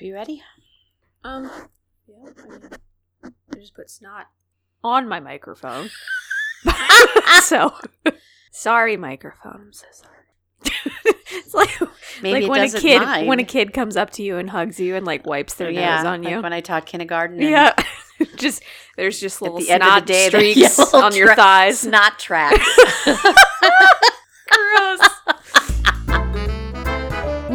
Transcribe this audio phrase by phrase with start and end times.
[0.00, 0.42] You ready?
[1.24, 1.50] Um,
[2.08, 2.70] yeah, I mean,
[3.24, 4.26] I just put snot
[4.82, 5.90] on my microphone.
[7.42, 7.74] so,
[8.50, 9.66] sorry, microphone.
[9.66, 10.16] I'm so sorry.
[11.32, 11.70] it's like
[12.22, 13.28] Maybe like when a kid mind.
[13.28, 15.96] when a kid comes up to you and hugs you and like wipes their yeah,
[15.96, 16.42] nose on like you.
[16.42, 17.40] when I taught kindergarten.
[17.40, 17.74] yeah,
[18.36, 18.62] just
[18.96, 21.80] there's just little At the snot end of the day, streaks on your tra- thighs.
[21.80, 22.66] Snot tracks.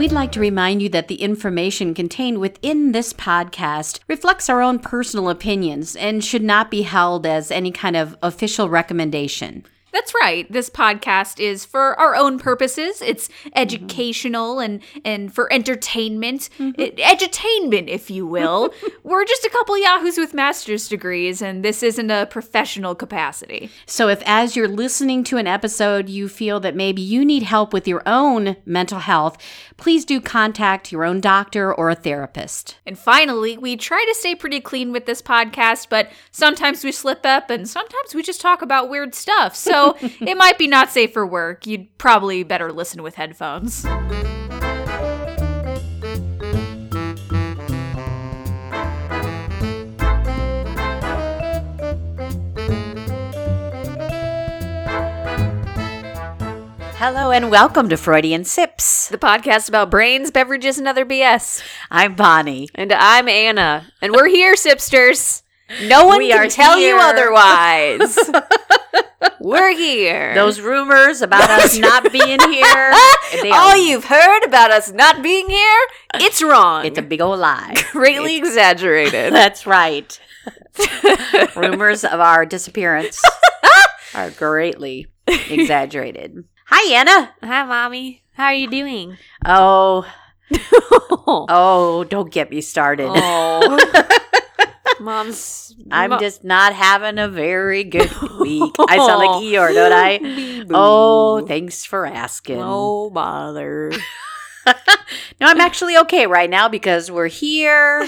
[0.06, 4.78] We'd like to remind you that the information contained within this podcast reflects our own
[4.78, 9.66] personal opinions and should not be held as any kind of official recommendation.
[9.96, 10.52] That's right.
[10.52, 13.02] This podcast is for our own purposes.
[13.02, 13.50] It's mm-hmm.
[13.56, 17.00] educational and and for entertainment, It- mm-hmm.
[17.00, 18.74] edutainment, if you will.
[19.04, 23.70] We're just a couple yahoos with master's degrees, and this isn't a professional capacity.
[23.86, 27.72] So, if as you're listening to an episode, you feel that maybe you need help
[27.72, 29.38] with your own mental health,
[29.78, 32.80] please do contact your own doctor or a therapist.
[32.86, 37.26] And finally, we try to stay pretty clean with this podcast, but sometimes we slip
[37.26, 39.56] up, and sometimes we just talk about weird stuff.
[39.56, 39.85] So
[40.22, 41.66] it might be not safe for work.
[41.68, 43.86] You'd probably better listen with headphones.
[56.98, 59.10] Hello, and welcome to Freudian Sips.
[59.10, 61.62] The podcast about brains, beverages, and other BS.
[61.92, 62.70] I'm Bonnie.
[62.74, 63.86] And I'm Anna.
[64.02, 65.44] And we're here, Sipsters.
[65.88, 68.18] No one We can are tell you otherwise.
[69.40, 70.36] we're here.
[70.36, 72.94] Those rumors about us not being here,
[73.42, 75.80] they All are- you've heard about us not being here,
[76.16, 76.86] it's wrong.
[76.86, 77.74] it's a big old lie.
[77.92, 79.34] greatly exaggerated.
[79.34, 80.20] That's right.
[81.56, 83.22] Rumors of our disappearance
[84.14, 86.44] are greatly exaggerated.
[86.68, 87.32] Hi, Anna.
[87.42, 88.24] Hi, mommy.
[88.34, 89.18] How are you doing?
[89.46, 90.06] Oh,
[90.54, 91.46] oh.
[91.50, 93.08] oh, don't get me started.
[93.10, 94.20] Oh.
[95.06, 95.74] Mom's.
[95.92, 98.74] I'm mo- just not having a very good week.
[98.80, 100.18] I sound like Eeyore, don't I?
[100.22, 100.74] Bee-boo.
[100.76, 102.58] Oh, thanks for asking.
[102.58, 103.92] No bother.
[105.40, 108.08] No, I'm actually okay right now because we're here.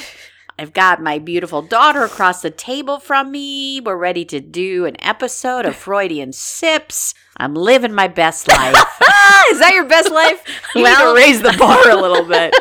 [0.57, 3.80] I've got my beautiful daughter across the table from me.
[3.80, 7.13] We're ready to do an episode of Freudian Sips.
[7.36, 8.74] I'm living my best life.
[9.52, 10.41] is that your best life?
[10.74, 12.56] You Well- need to raise the bar a little bit.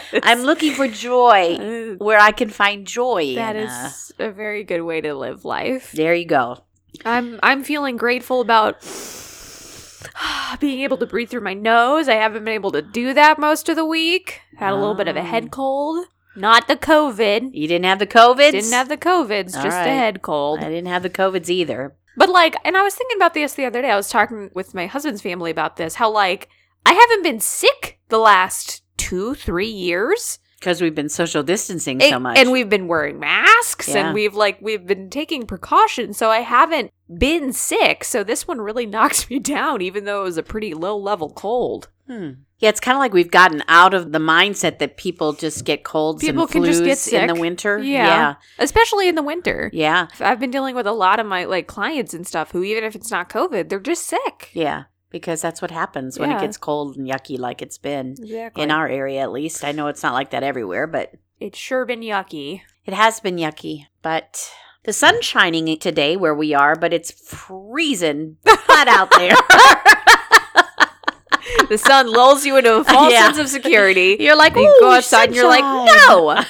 [0.22, 3.34] I'm looking for joy where I can find joy.
[3.34, 3.86] That Anna.
[3.86, 5.92] is a very good way to live life.
[5.92, 6.64] There you go.
[7.04, 8.82] I'm I'm feeling grateful about
[10.60, 12.08] being able to breathe through my nose.
[12.08, 14.40] I haven't been able to do that most of the week.
[14.56, 15.24] Had a little bit of a Oh.
[15.24, 16.06] head cold.
[16.34, 17.50] Not the COVID.
[17.52, 18.52] You didn't have the COVID?
[18.52, 19.86] Didn't have the COVIDs, All just right.
[19.86, 20.60] a head cold.
[20.60, 21.94] I didn't have the COVIDs either.
[22.16, 23.90] But like, and I was thinking about this the other day.
[23.90, 25.96] I was talking with my husband's family about this.
[25.96, 26.48] How like
[26.86, 28.81] I haven't been sick the last
[29.12, 30.38] two, three years.
[30.58, 32.38] Because we've been social distancing It- so much.
[32.38, 34.06] And we've been wearing masks Yeah.
[34.06, 36.16] and we've like we've been taking precautions.
[36.16, 38.04] So I haven't been sick.
[38.04, 41.30] So this one really knocks me down, even though it was a pretty low level
[41.30, 41.88] cold.
[42.06, 42.30] Hmm.
[42.58, 45.82] Yeah, it's kind of like we've gotten out of the mindset that people just get
[45.82, 47.78] colds People can just get flus in the winter.
[47.78, 48.06] Yeah.
[48.06, 48.34] Yeah.
[48.60, 49.68] Especially in the winter.
[49.72, 50.06] Yeah.
[50.20, 52.94] I've been dealing with a lot of my like clients and stuff who even if
[52.94, 54.50] it's not COVID, they're just sick.
[54.52, 54.84] Yeah.
[55.12, 58.62] Because that's what happens when it gets cold and yucky like it's been Exactly.
[58.62, 59.62] in our area at least.
[59.64, 62.62] I know it's not like that everywhere, but it's sure been yucky.
[62.86, 63.86] it has been yucky.
[64.00, 64.50] But
[64.84, 69.36] the sun's shining today where we are, but it's freezing hot out there.
[71.68, 73.26] the sun lulls you into a false Yeah.
[73.26, 74.16] sense of security.
[74.20, 76.42] You're like, You go outside and you're like, no,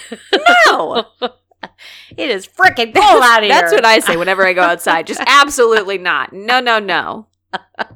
[0.47, 1.05] no.
[2.17, 3.53] It is freaking cold out here.
[3.53, 5.07] That's what I say whenever I go outside.
[5.07, 6.33] Just absolutely not.
[6.33, 7.27] No, no, no.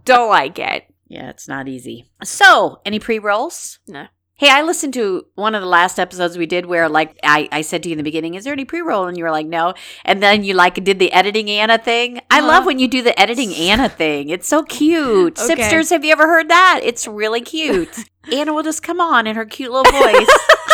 [0.05, 0.87] Don't like it.
[1.09, 2.07] Yeah, it's not easy.
[2.25, 3.79] So, any pre rolls?
[3.87, 4.07] No.
[4.39, 7.63] Hey, I listened to one of the last episodes we did where, like, I, I
[7.63, 9.07] said to you in the beginning, is there any pre roll?
[9.07, 9.73] And you were like, no.
[10.05, 12.21] And then you, like, did the editing Anna thing.
[12.31, 12.49] I Uh-huh.
[12.49, 14.29] love when you do the editing Anna thing.
[14.29, 15.39] It's so cute.
[15.41, 15.55] Okay.
[15.55, 16.81] Sipsters, have you ever heard that?
[16.83, 17.97] It's really cute.
[18.33, 20.29] Anna will just come on in her cute little voice.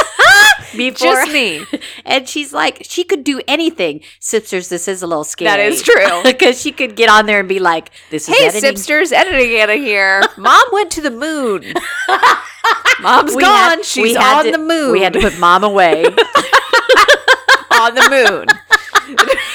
[0.76, 1.64] Before, Just me.
[2.04, 4.00] and she's like, she could do anything.
[4.20, 5.50] Sipsters, this is a little scary.
[5.50, 6.22] That is true.
[6.24, 8.74] Because she could get on there and be like, this is Hey, editing.
[8.74, 10.22] Sipsters, editing Anna here.
[10.36, 11.72] Mom went to the moon.
[13.00, 13.70] Mom's We gone.
[13.78, 14.92] had- She's on to- the moon.
[14.92, 16.04] We had to put mom away
[17.72, 18.46] on the moon.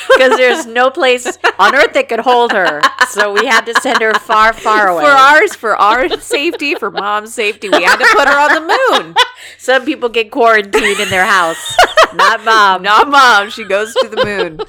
[0.08, 2.82] Because there's no place on earth that could hold her.
[3.10, 5.04] So we had to send her far, far away.
[5.04, 9.02] For ours, for our safety, for mom's safety, we had to put her on the
[9.02, 9.16] moon.
[9.58, 11.76] Some people get quarantined in their house.
[12.14, 12.84] Not mom.
[12.84, 13.50] Not mom.
[13.50, 14.60] She goes to the moon.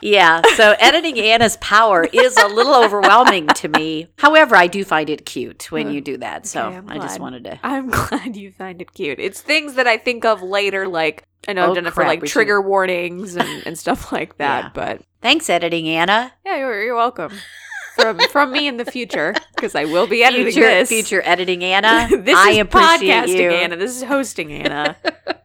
[0.00, 4.08] Yeah, so editing Anna's power is a little overwhelming to me.
[4.18, 6.46] However, I do find it cute when you do that.
[6.46, 7.58] So Okay, I'm just wanted to.
[7.62, 9.18] I'm glad you find it cute.
[9.20, 11.96] It's things that I think of later, like I know Oh, I've done it for
[12.02, 14.64] crap, like we should- trigger warnings and, and stuff like that.
[14.64, 14.70] Yeah.
[14.74, 16.32] But Thanks, editing Anna.
[16.44, 17.32] yeah, you're, you're welcome
[18.02, 20.88] from from me in the future because I will be editing Future, this.
[20.88, 22.08] future editing Anna.
[22.22, 23.50] this I is appreciate podcasting you.
[23.50, 23.76] Anna.
[23.76, 24.96] This is hosting Anna.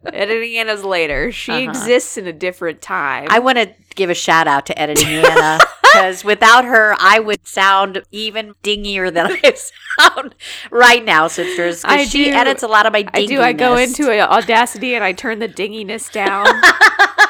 [0.06, 1.32] editing Anna's later.
[1.32, 1.70] She Uh-huh.
[1.70, 3.28] exists in a different time.
[3.30, 7.48] I want to give a shout out to editing Anna because without her, I would
[7.48, 9.54] sound even dingier than I
[9.98, 10.36] sound
[10.72, 11.84] right now, Sipsters.
[11.86, 13.14] I she do- edits a lot of my dinginess.
[13.24, 13.42] I do.
[13.42, 16.46] I go into Audacity and I turn the dinginess down.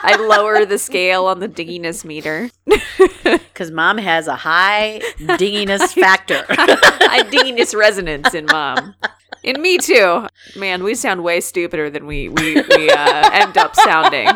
[0.07, 2.49] I lower the scale on the dinginess meter.
[3.23, 6.45] because mom has a high dinginess factor.
[6.49, 8.95] I dinginess resonance in mom.
[9.43, 10.27] In me too.
[10.55, 14.29] Man, we sound way stupider than we we, we uh, end up sounding.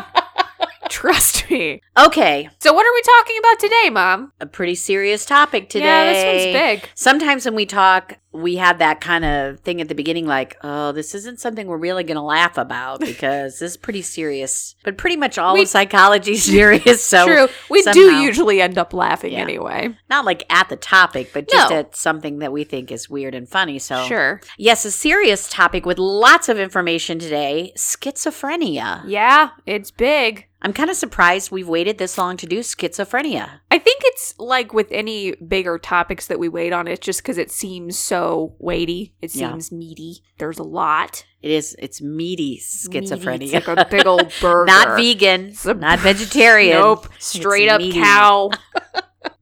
[0.88, 1.80] Trust me.
[1.96, 4.32] okay, So what are we talking about today, mom?
[4.40, 5.84] a pretty serious topic today.
[5.86, 6.52] Yeah, this one's
[6.82, 6.90] big.
[6.94, 10.92] Sometimes when we talk, we have that kind of thing at the beginning, like, "Oh,
[10.92, 14.96] this isn't something we're really going to laugh about because this is pretty serious." But
[14.96, 17.04] pretty much all We- of psychology is serious.
[17.04, 17.48] So True.
[17.70, 19.40] We do usually end up laughing Yeah.
[19.40, 19.96] anyway.
[20.08, 21.76] not like at the topic, but just No.
[21.78, 23.78] at something that we think is weird and funny.
[23.78, 24.40] So Sure.
[24.58, 29.02] yes, a serious topic with lots of information today: schizophrenia.
[29.06, 30.46] Yeah, it's big.
[30.64, 33.48] I'm kind of surprised we've waited this long to do schizophrenia.
[33.70, 37.36] I think it's like with any bigger topics that we wait on, it's just because
[37.36, 39.12] it seems so weighty.
[39.20, 39.50] It Yeah.
[39.50, 40.22] seems meaty.
[40.38, 41.24] There's a lot.
[41.42, 41.74] It is.
[41.80, 43.40] It's meaty schizophrenia.
[43.40, 43.54] Meaty.
[43.56, 44.66] It's like a big old burger.
[44.66, 46.78] not vegan, a- not vegetarian.
[46.78, 47.08] Nope.
[47.18, 47.98] Straight It's up meaty.
[48.00, 48.50] cow.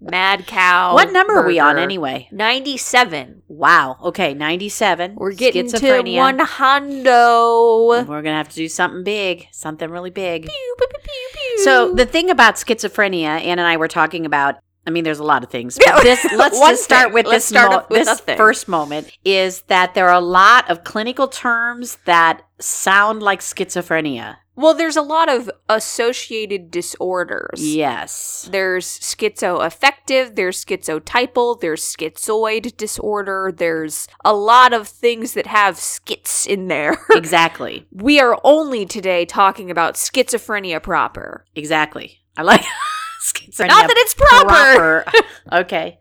[0.00, 0.94] Mad cow.
[0.94, 2.29] What number are we on anyway?
[2.32, 3.43] 97.
[3.49, 3.99] Wow.
[4.03, 5.15] Okay, 97.
[5.15, 8.06] We're getting to one hundo.
[8.06, 10.44] We're going to have to do something big, something really big.
[10.44, 11.65] Pew, pew, pew, pew, pew.
[11.65, 14.56] So, the thing about schizophrenia, Ann and I were talking about,
[14.87, 15.79] I mean, there's a lot of things.
[15.85, 19.62] But this, let's just start with Let's this, start mo- with this first moment is
[19.62, 24.37] that there are a lot of clinical terms that sound like schizophrenia.
[24.56, 27.61] Well, there's a lot of associated disorders.
[27.75, 28.49] Yes.
[28.50, 36.47] There's schizoaffective, there's schizotypal, there's schizoid disorder, there's a lot of things that have skits
[36.47, 36.99] in there.
[37.20, 37.87] Exactly.
[37.93, 41.44] we are only today talking about schizophrenia proper.
[41.55, 42.20] Exactly.
[42.37, 42.62] I like
[43.23, 43.69] schizophrenia.
[43.69, 45.05] Not that it's proper.
[45.05, 45.19] proper.
[45.61, 45.99] okay.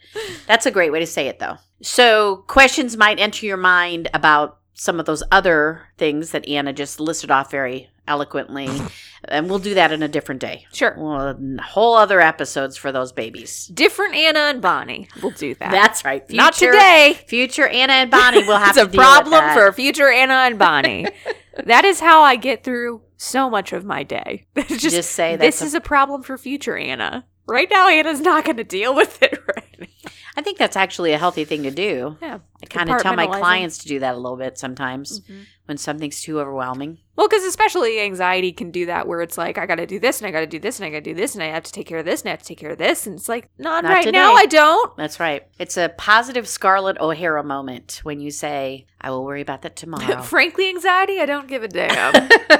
[0.48, 1.58] That's a great way to say it, though.
[1.82, 7.02] So, questions might enter your mind about some of those other things that Anna just
[7.02, 8.70] listed off very eloquently.
[9.26, 10.66] and we'll do that in a different day.
[10.72, 10.96] Sure.
[10.98, 13.68] Well, whole other episodes for those babies.
[13.68, 15.10] Different Anna and Bonnie.
[15.22, 15.72] We'll do that.
[15.72, 16.26] That's right.
[16.26, 17.20] Future, Not today.
[17.28, 19.54] Future Anna and Bonnie will have It's to a problem that.
[19.54, 21.08] for future Anna and Bonnie.
[21.66, 24.46] that is how I get through so much of my day.
[24.68, 27.26] just, Just say this a- is a problem for future Anna.
[27.48, 29.69] Right now, Anna's not going to deal with it right.
[30.40, 32.16] I think that's actually a healthy thing to do.
[32.22, 32.40] Yeah.
[32.64, 35.42] I kind of tell my clients to do that a little bit sometimes Mm-hmm.
[35.66, 37.00] when something's too overwhelming.
[37.18, 40.22] Well, because especially anxiety can do that where it's like, I got to do this
[40.22, 41.64] and I got to do this and I got to do this and I have
[41.64, 43.06] to take care of this and I have to take care of this.
[43.06, 44.18] And it's like, not, Not right today.
[44.18, 44.96] now, I don't.
[44.96, 45.46] That's right.
[45.60, 50.22] It's a positive Scarlett O'Hara moment when you say, I will worry about that tomorrow.
[50.24, 52.16] Frankly, anxiety, I don't give a damn.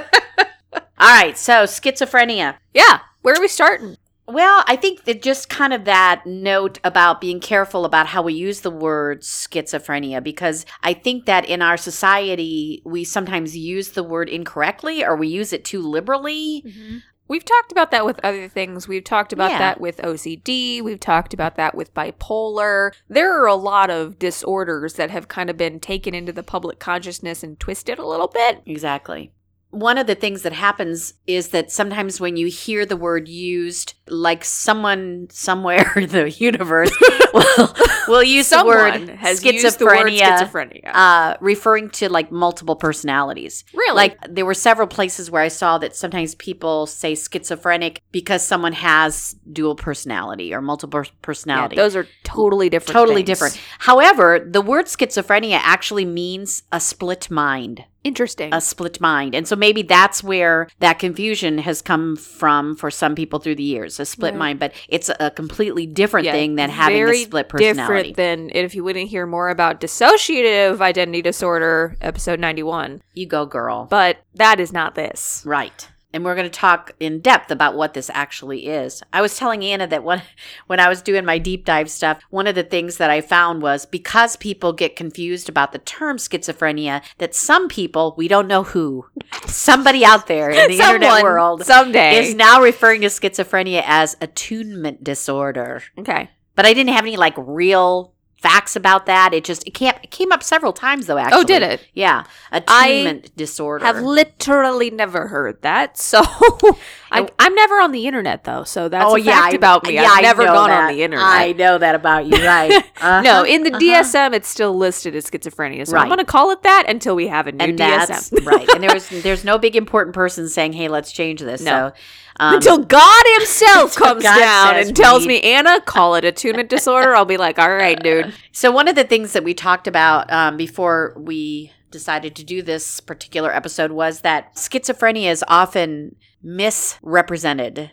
[0.72, 1.38] All right.
[1.38, 2.56] So, schizophrenia.
[2.74, 3.00] yeah.
[3.22, 3.96] Where are we starting?
[4.32, 8.34] Well, I think that just kind of that note about being careful about how we
[8.34, 14.02] use the word schizophrenia, because I think that in our society, we sometimes use the
[14.04, 16.62] word incorrectly or we use it too liberally.
[16.66, 16.98] Mm-hmm.
[17.28, 18.88] We've talked about that with other things.
[18.88, 19.58] We've talked about Yeah.
[19.58, 20.82] that with OCD.
[20.82, 22.92] We've talked about that with bipolar.
[23.08, 26.80] There are a lot of disorders that have kind of been taken into the public
[26.80, 28.62] consciousness and twisted a little bit.
[28.66, 29.32] Exactly.
[29.70, 33.94] One of the things that happens is that sometimes when you hear the word used,
[34.08, 36.92] like someone somewhere in the universe
[37.56, 37.74] will,
[38.08, 40.90] will use Someone the word has schizophrenia, used the word schizophrenia.
[40.92, 43.64] Uh, referring to like multiple personalities.
[43.74, 43.94] really?
[43.96, 48.72] Like there were several places where I saw that sometimes people say schizophrenic because someone
[48.72, 51.76] has dual personality or multiple yeah, personality.
[51.76, 52.92] those are totally different.
[52.94, 53.26] totally things.
[53.26, 53.60] different.
[53.80, 58.54] However, the word schizophrenia actually means a split mind Interesting.
[58.54, 59.34] a split mind.
[59.34, 63.62] And so maybe that's where that confusion has come from for some people through the
[63.62, 64.38] years, a split Right.
[64.38, 68.10] mind, but it's a completely different Yeah, thing than having very split personality.
[68.12, 73.02] Different than if you wouldn't hear more about dissociative identity disorder, episode 91.
[73.14, 73.86] You go, girl.
[73.90, 75.42] But that is not this.
[75.46, 75.88] right.
[76.12, 79.00] and we're going to talk in depth about what this actually is.
[79.12, 80.20] I was telling Anna that when
[80.66, 83.62] when I was doing my deep dive stuff, one of the things that I found
[83.62, 88.64] was because people get confused about the term schizophrenia, that some people, we don't know
[88.64, 89.06] who,
[89.46, 92.18] somebody out there in the internet world someday.
[92.18, 95.82] is now referring to schizophrenia as attunement disorder.
[95.96, 96.28] okay.
[96.60, 99.32] But I didn't have any like real facts about that.
[99.32, 101.16] It just it came it came up several times though.
[101.16, 101.86] Actually, Oh, did it?
[101.94, 103.82] Yeah, attunement disorder.
[103.86, 105.96] Have literally never heard that.
[105.96, 106.20] So
[107.10, 108.64] I, I'm never on the internet though.
[108.64, 109.98] So that's a fact I- about me.
[109.98, 111.24] Oh, yeah, I've I never gone on the internet.
[111.26, 112.84] I know that about you, right?
[113.00, 114.02] Uh-huh, no, in the uh-huh.
[114.02, 115.86] DSM, it's still listed as schizophrenia.
[115.86, 116.02] So Right.
[116.02, 118.44] I'm going to call it that until we have a new and DSM.
[118.44, 118.68] right.
[118.74, 121.92] And there was there's no big important person saying, "Hey, let's change this." No.
[121.94, 121.94] So
[122.40, 127.14] um, until God Himself comes God down and tells me, Anna, call it attunement disorder.
[127.14, 128.34] I'll be like, all right, dude.
[128.52, 132.62] So, one of the things that we talked about um, before we decided to do
[132.62, 137.92] this particular episode was that schizophrenia is often misrepresented.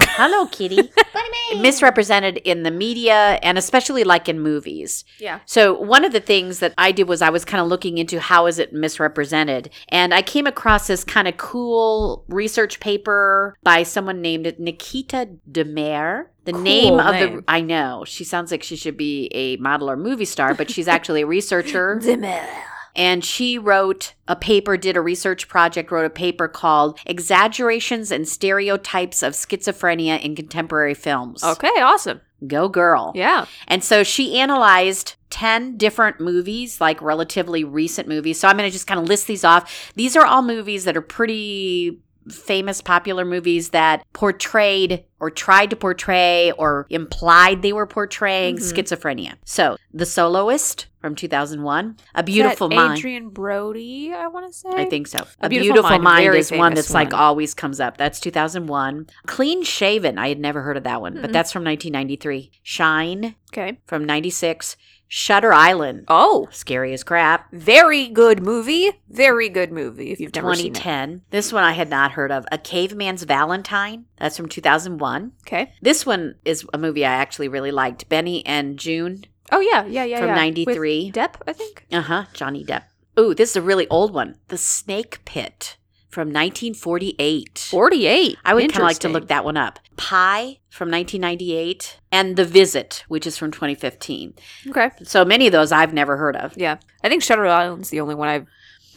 [0.00, 0.90] Hello, kitty.
[1.60, 5.04] misrepresented in the media and especially like in movies.
[5.18, 5.40] Yeah.
[5.46, 8.18] So one of the things that I did was I was kind of looking into
[8.20, 13.82] how is it misrepresented, and I came across this kind of cool research paper by
[13.82, 16.26] someone named Nikita Demer.
[16.44, 17.36] The Cool name of name.
[17.36, 20.70] the I know she sounds like she should be a model or movie star, but
[20.70, 21.98] she's actually a researcher.
[22.96, 28.28] And she wrote a paper, did a research project, wrote a paper called Exaggerations and
[28.28, 31.42] Stereotypes of Schizophrenia in Contemporary Films.
[31.42, 32.20] Okay, awesome.
[32.46, 33.12] Go girl.
[33.14, 33.46] Yeah.
[33.66, 38.38] And so she analyzed 10 different movies, like relatively recent movies.
[38.38, 39.92] So I'm going to just kind of list these off.
[39.96, 45.76] These are all movies that are pretty famous, popular movies that portrayed or tried to
[45.76, 48.72] portray or implied they were portraying Mhm.
[48.72, 49.34] schizophrenia.
[49.44, 52.98] So The Soloist from 2001, A Beautiful that Mind.
[52.98, 54.70] Adrien Brody, I want to say.
[54.72, 55.18] I think so.
[55.18, 57.98] A A, Beautiful Beautiful, Mind, Mind, is one that's like always comes up.
[57.98, 59.08] That's 2001.
[59.26, 60.16] Clean Shaven.
[60.18, 61.20] I had never heard of that one, Mm-mm.
[61.20, 62.52] but that's from 1993.
[62.62, 63.80] Shine Okay.
[63.86, 64.78] from 96.
[65.06, 66.06] Shutter Island.
[66.08, 67.52] Oh, Scary as crap.
[67.52, 68.90] very good movie.
[69.10, 70.10] Very good movie.
[70.10, 70.74] If you've never seen it.
[70.76, 71.20] 2010.
[71.30, 72.46] This one I had not heard of.
[72.50, 74.06] A Caveman's Valentine.
[74.16, 75.32] That's from 2001.
[75.46, 75.70] Okay.
[75.82, 78.08] This one is a movie I actually really liked.
[78.08, 80.18] Benny and Joon Oh yeah, yeah, yeah.
[80.18, 80.34] from yeah.
[80.34, 81.06] 93.
[81.06, 81.86] With Depp, I think.
[81.92, 82.24] Uh huh.
[82.32, 82.84] Johnny Depp.
[83.18, 84.36] Ooh, this is a really old one.
[84.48, 85.76] The Snake Pit
[86.08, 87.68] from 1948.
[87.70, 88.38] Forty-eight.
[88.44, 89.78] I would kind of like to look that one up.
[89.96, 94.34] Pi from 1998 and The Visit, which is from 2015.
[94.68, 94.90] Okay.
[95.02, 96.56] So many of those I've never heard of.
[96.56, 98.46] Yeah, I think Shutter Island's the only one I've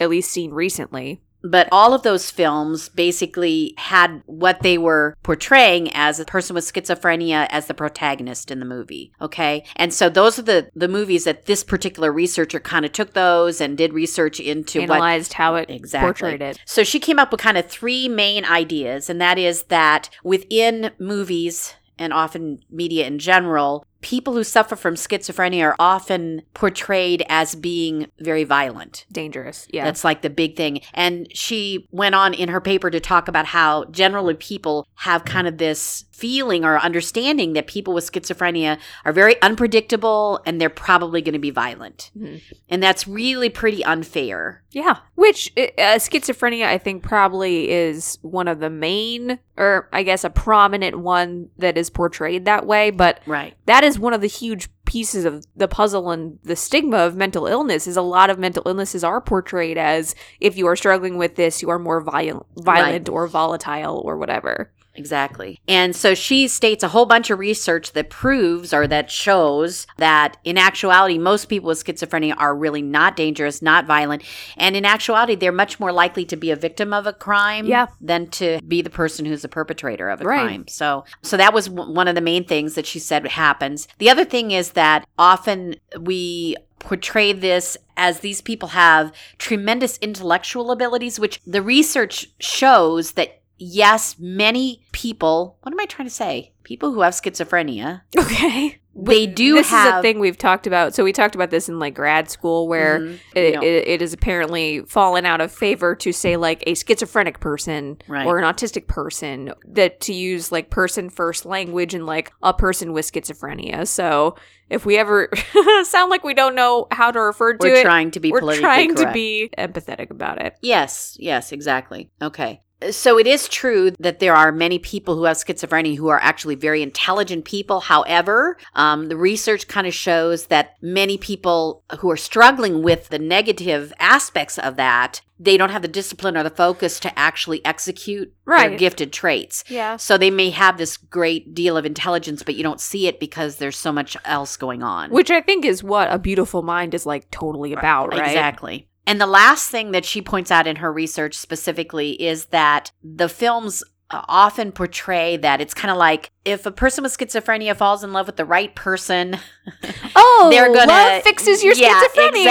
[0.00, 1.20] at least seen recently.
[1.42, 6.64] But all of those films basically had what they were portraying as a person with
[6.64, 9.12] schizophrenia as the protagonist in the movie.
[9.20, 9.64] Okay.
[9.76, 13.60] And so those are the, the movies that this particular researcher kind of took those
[13.60, 16.06] and did research into what Analyzed how it Exactly.
[16.06, 16.58] portrayed it.
[16.64, 20.90] So she came up with kind of three main ideas, and that is that within
[20.98, 27.54] movies and often media in general, people who suffer from schizophrenia are often portrayed as
[27.54, 29.04] being very violent.
[29.10, 29.66] Dangerous.
[29.70, 29.84] Yeah.
[29.84, 30.80] That's like the big thing.
[30.94, 35.46] And she went on in her paper to talk about how generally people have kind
[35.48, 41.22] of this feeling or understanding that people with schizophrenia are very unpredictable and they're probably
[41.22, 42.10] going to be violent.
[42.18, 42.40] Mhm.
[42.68, 44.64] And that's really pretty unfair.
[44.72, 50.24] Yeah, which uh, schizophrenia, I think, probably is one of the main, or I guess
[50.24, 52.90] a prominent one that is portrayed that way.
[52.90, 53.54] But Right.
[53.66, 57.46] that is one of the huge pieces of the puzzle and the stigma of mental
[57.46, 57.86] illness.
[57.86, 61.62] Is a lot of mental illnesses are portrayed as if you are struggling with this,
[61.62, 64.72] you are more violent, violent or volatile or whatever.
[64.98, 65.60] Exactly.
[65.68, 70.36] And so she states a whole bunch of research that proves or that shows that
[70.44, 74.22] in actuality, most people with schizophrenia are really not dangerous, not violent.
[74.56, 77.86] And in actuality, they're much more likely to be a victim of a crime Yeah.
[78.00, 80.46] than to be the person who's the perpetrator of a Right.
[80.46, 80.68] crime.
[80.68, 83.86] So, so that was w- one of the main things that she said happens.
[83.98, 90.70] The other thing is that often we portray this as these people have tremendous intellectual
[90.70, 96.52] abilities, which the research shows that yes, many people, what am I trying to say?
[96.64, 98.78] People who have schizophrenia, Okay.
[98.94, 100.94] they do this is a thing we've talked about.
[100.94, 103.18] So we talked about this in like grad school where Mhm.
[103.34, 107.98] it, it, it is apparently fallen out of favor to say like a schizophrenic person
[108.06, 108.26] Right.
[108.26, 112.92] or an autistic person that to use like person first language and like a person
[112.92, 113.86] with schizophrenia.
[113.88, 114.34] So
[114.68, 115.30] if we ever
[115.84, 118.56] sound like we don't know how to refer to we're it, trying to be we're
[118.58, 120.56] trying to be empathetic about it.
[120.60, 122.10] Yes, yes, exactly.
[122.20, 122.60] Okay.
[122.90, 126.54] So it is true that there are many people who have schizophrenia who are actually
[126.54, 127.80] very intelligent people.
[127.80, 133.18] However, um, the research kind of shows that many people who are struggling with the
[133.18, 138.32] negative aspects of that, they don't have the discipline or the focus to actually execute
[138.46, 139.64] their gifted traits.
[139.68, 139.96] Yeah.
[139.96, 143.56] So they may have this great deal of intelligence, but you don't see it because
[143.56, 145.10] there's so much else going on.
[145.10, 148.26] Which I think is what a beautiful mind is like totally about, right?
[148.26, 148.87] Exactly.
[149.08, 153.30] And the last thing that she points out in her research specifically is that the
[153.30, 158.12] films often portray that it's kind of like if a person with schizophrenia falls in
[158.14, 159.36] love with the right person,
[160.16, 162.44] Oh, they're gonna love fixes your Yeah, schizophrenia.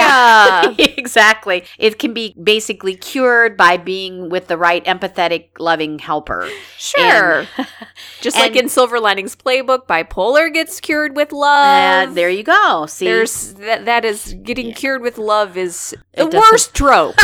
[0.70, 0.84] Exactly.
[0.98, 1.64] exactly.
[1.78, 6.48] It can be basically cured by being with the right empathetic, loving helper.
[6.76, 7.40] Sure.
[7.40, 7.48] And-
[8.20, 12.10] Just like in Silver Linings Playbook, bipolar gets cured with love.
[12.10, 12.86] Uh, there you go.
[12.86, 13.84] See, There's that.
[13.84, 14.74] That is getting Yeah.
[14.74, 17.16] cured with love is the worst trope.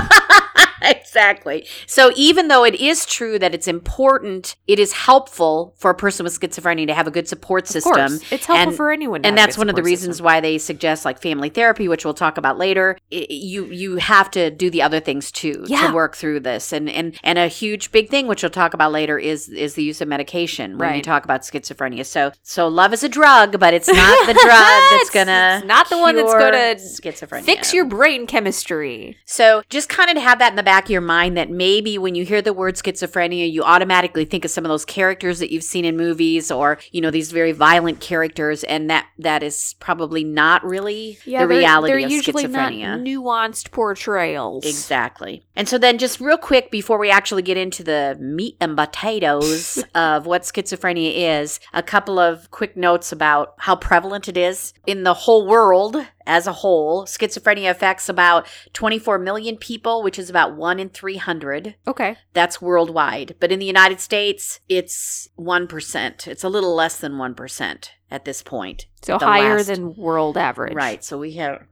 [0.91, 1.67] exactly.
[1.87, 6.25] So even though it is true that it's important, it is helpful for a person
[6.25, 7.93] with schizophrenia to have a good support system.
[7.93, 8.33] Of course.
[8.33, 9.23] It's helpful And- for anyone.
[9.23, 10.25] to and that's one of the reasons system.
[10.25, 12.99] why they suggest like family therapy, which we'll talk about later.
[13.13, 15.87] I- you you have to do the other things too Yeah.
[15.89, 18.93] to work through this, and and and a huge big thing, which we'll talk about
[18.93, 22.05] later, is is the use of medication when you talk about schizophrenia.
[22.05, 25.89] So so love is a drug, but it's not the drug that's gonna it's not
[25.89, 27.45] the one that's gonna schizophrenia.
[27.45, 29.17] fix your brain chemistry.
[29.25, 32.17] So just kind of have that in the back of your mind that maybe when
[32.17, 35.63] you hear the word schizophrenia, you automatically think of some of those characters that you've
[35.63, 38.65] seen in movies or, you know, these very violent characters.
[38.65, 42.99] And that that is probably not really the they're- reality they're of usually schizophrenia.
[42.99, 44.65] not nuanced portrayals.
[44.67, 45.45] Exactly.
[45.55, 49.83] And so then just real quick before we actually get into the meat and potatoes
[49.95, 55.05] of what schizophrenia is, a couple of quick notes about how prevalent it is in
[55.05, 57.05] the whole world as a whole.
[57.05, 61.75] Schizophrenia affects about 24 million people, which is about 1 in 300.
[61.87, 62.17] Okay.
[62.33, 63.37] That's worldwide.
[63.41, 66.27] But in the United States, it's 1%.
[66.27, 68.87] It's a little less than 1% at this point.
[69.03, 70.75] So higher last- than world average.
[70.75, 71.03] Right.
[71.05, 71.67] So we have,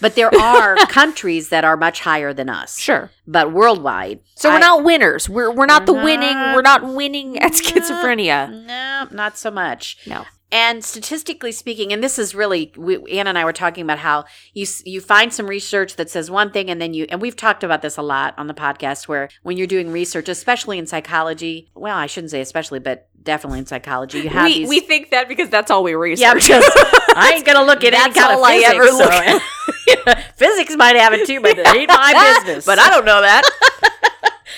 [0.00, 2.76] but there are countries that are much higher than us.
[2.78, 4.20] We're But worldwide.
[4.36, 5.28] So we're not winners.
[5.28, 6.36] We're we're not We're the winning.
[6.36, 8.66] We're not winning at schizophrenia.
[8.66, 9.98] No, not so much.
[10.06, 10.26] No.
[10.56, 14.24] And statistically speaking, and this is really, we, Anna and I were talking about how
[14.54, 17.62] you you find some research that says one thing, and then you and we've talked
[17.62, 21.68] about this a lot on the podcast, where when you're doing research, especially in psychology,
[21.74, 24.68] well, I shouldn't say especially, but definitely in psychology, you have We these.
[24.68, 26.22] we think that because that's all we research.
[26.22, 26.64] yeah, because
[27.14, 28.74] I ain't gonna look at any kind of all I physics.
[28.74, 32.12] ever so- physics might have it too, but it ain't my
[32.44, 32.64] business.
[32.64, 33.42] but I don't know that.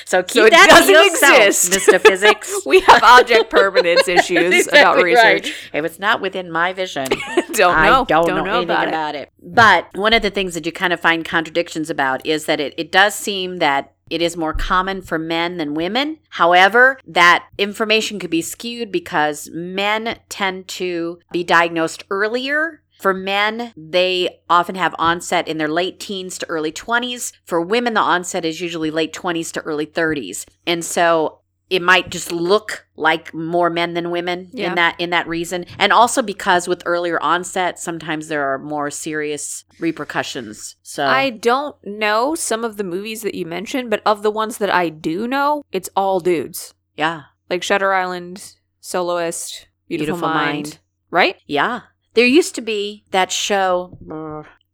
[0.08, 1.06] So keep So it that doesn't
[1.44, 1.70] exist.
[1.70, 2.00] Mr.
[2.00, 2.62] Physics.
[2.66, 5.34] we have object permanence issues about Exactly right.
[5.34, 5.70] research.
[5.74, 7.08] If it's not within my vision,
[7.52, 8.06] Don't I know.
[8.06, 9.18] don't, know, anything about, about, it.
[9.24, 9.32] it.
[9.42, 12.72] But one of the things that you kind of find contradictions about is that it,
[12.78, 16.20] it does seem that it is more common for men than women.
[16.30, 22.80] However, that information could be skewed because men tend to be diagnosed earlier.
[22.98, 27.32] For men, they often have onset in their late teens to early 20s.
[27.44, 30.44] For women, the onset is usually late 20s to early 30s.
[30.66, 34.70] And so it might just look like more men than women Yeah.
[34.70, 38.90] in that in that reason and also because with earlier onset sometimes there are more
[38.90, 44.22] serious repercussions so I don't know some of the movies that you mentioned, but of
[44.22, 46.72] the ones that I do know, it's all dudes.
[46.96, 50.46] yeah Like Shutter Island, Soloist, Beautiful, Beautiful Mind.
[50.64, 50.78] Mind.
[51.10, 51.36] Right?
[51.46, 51.80] yeah
[52.14, 53.96] there used to be that show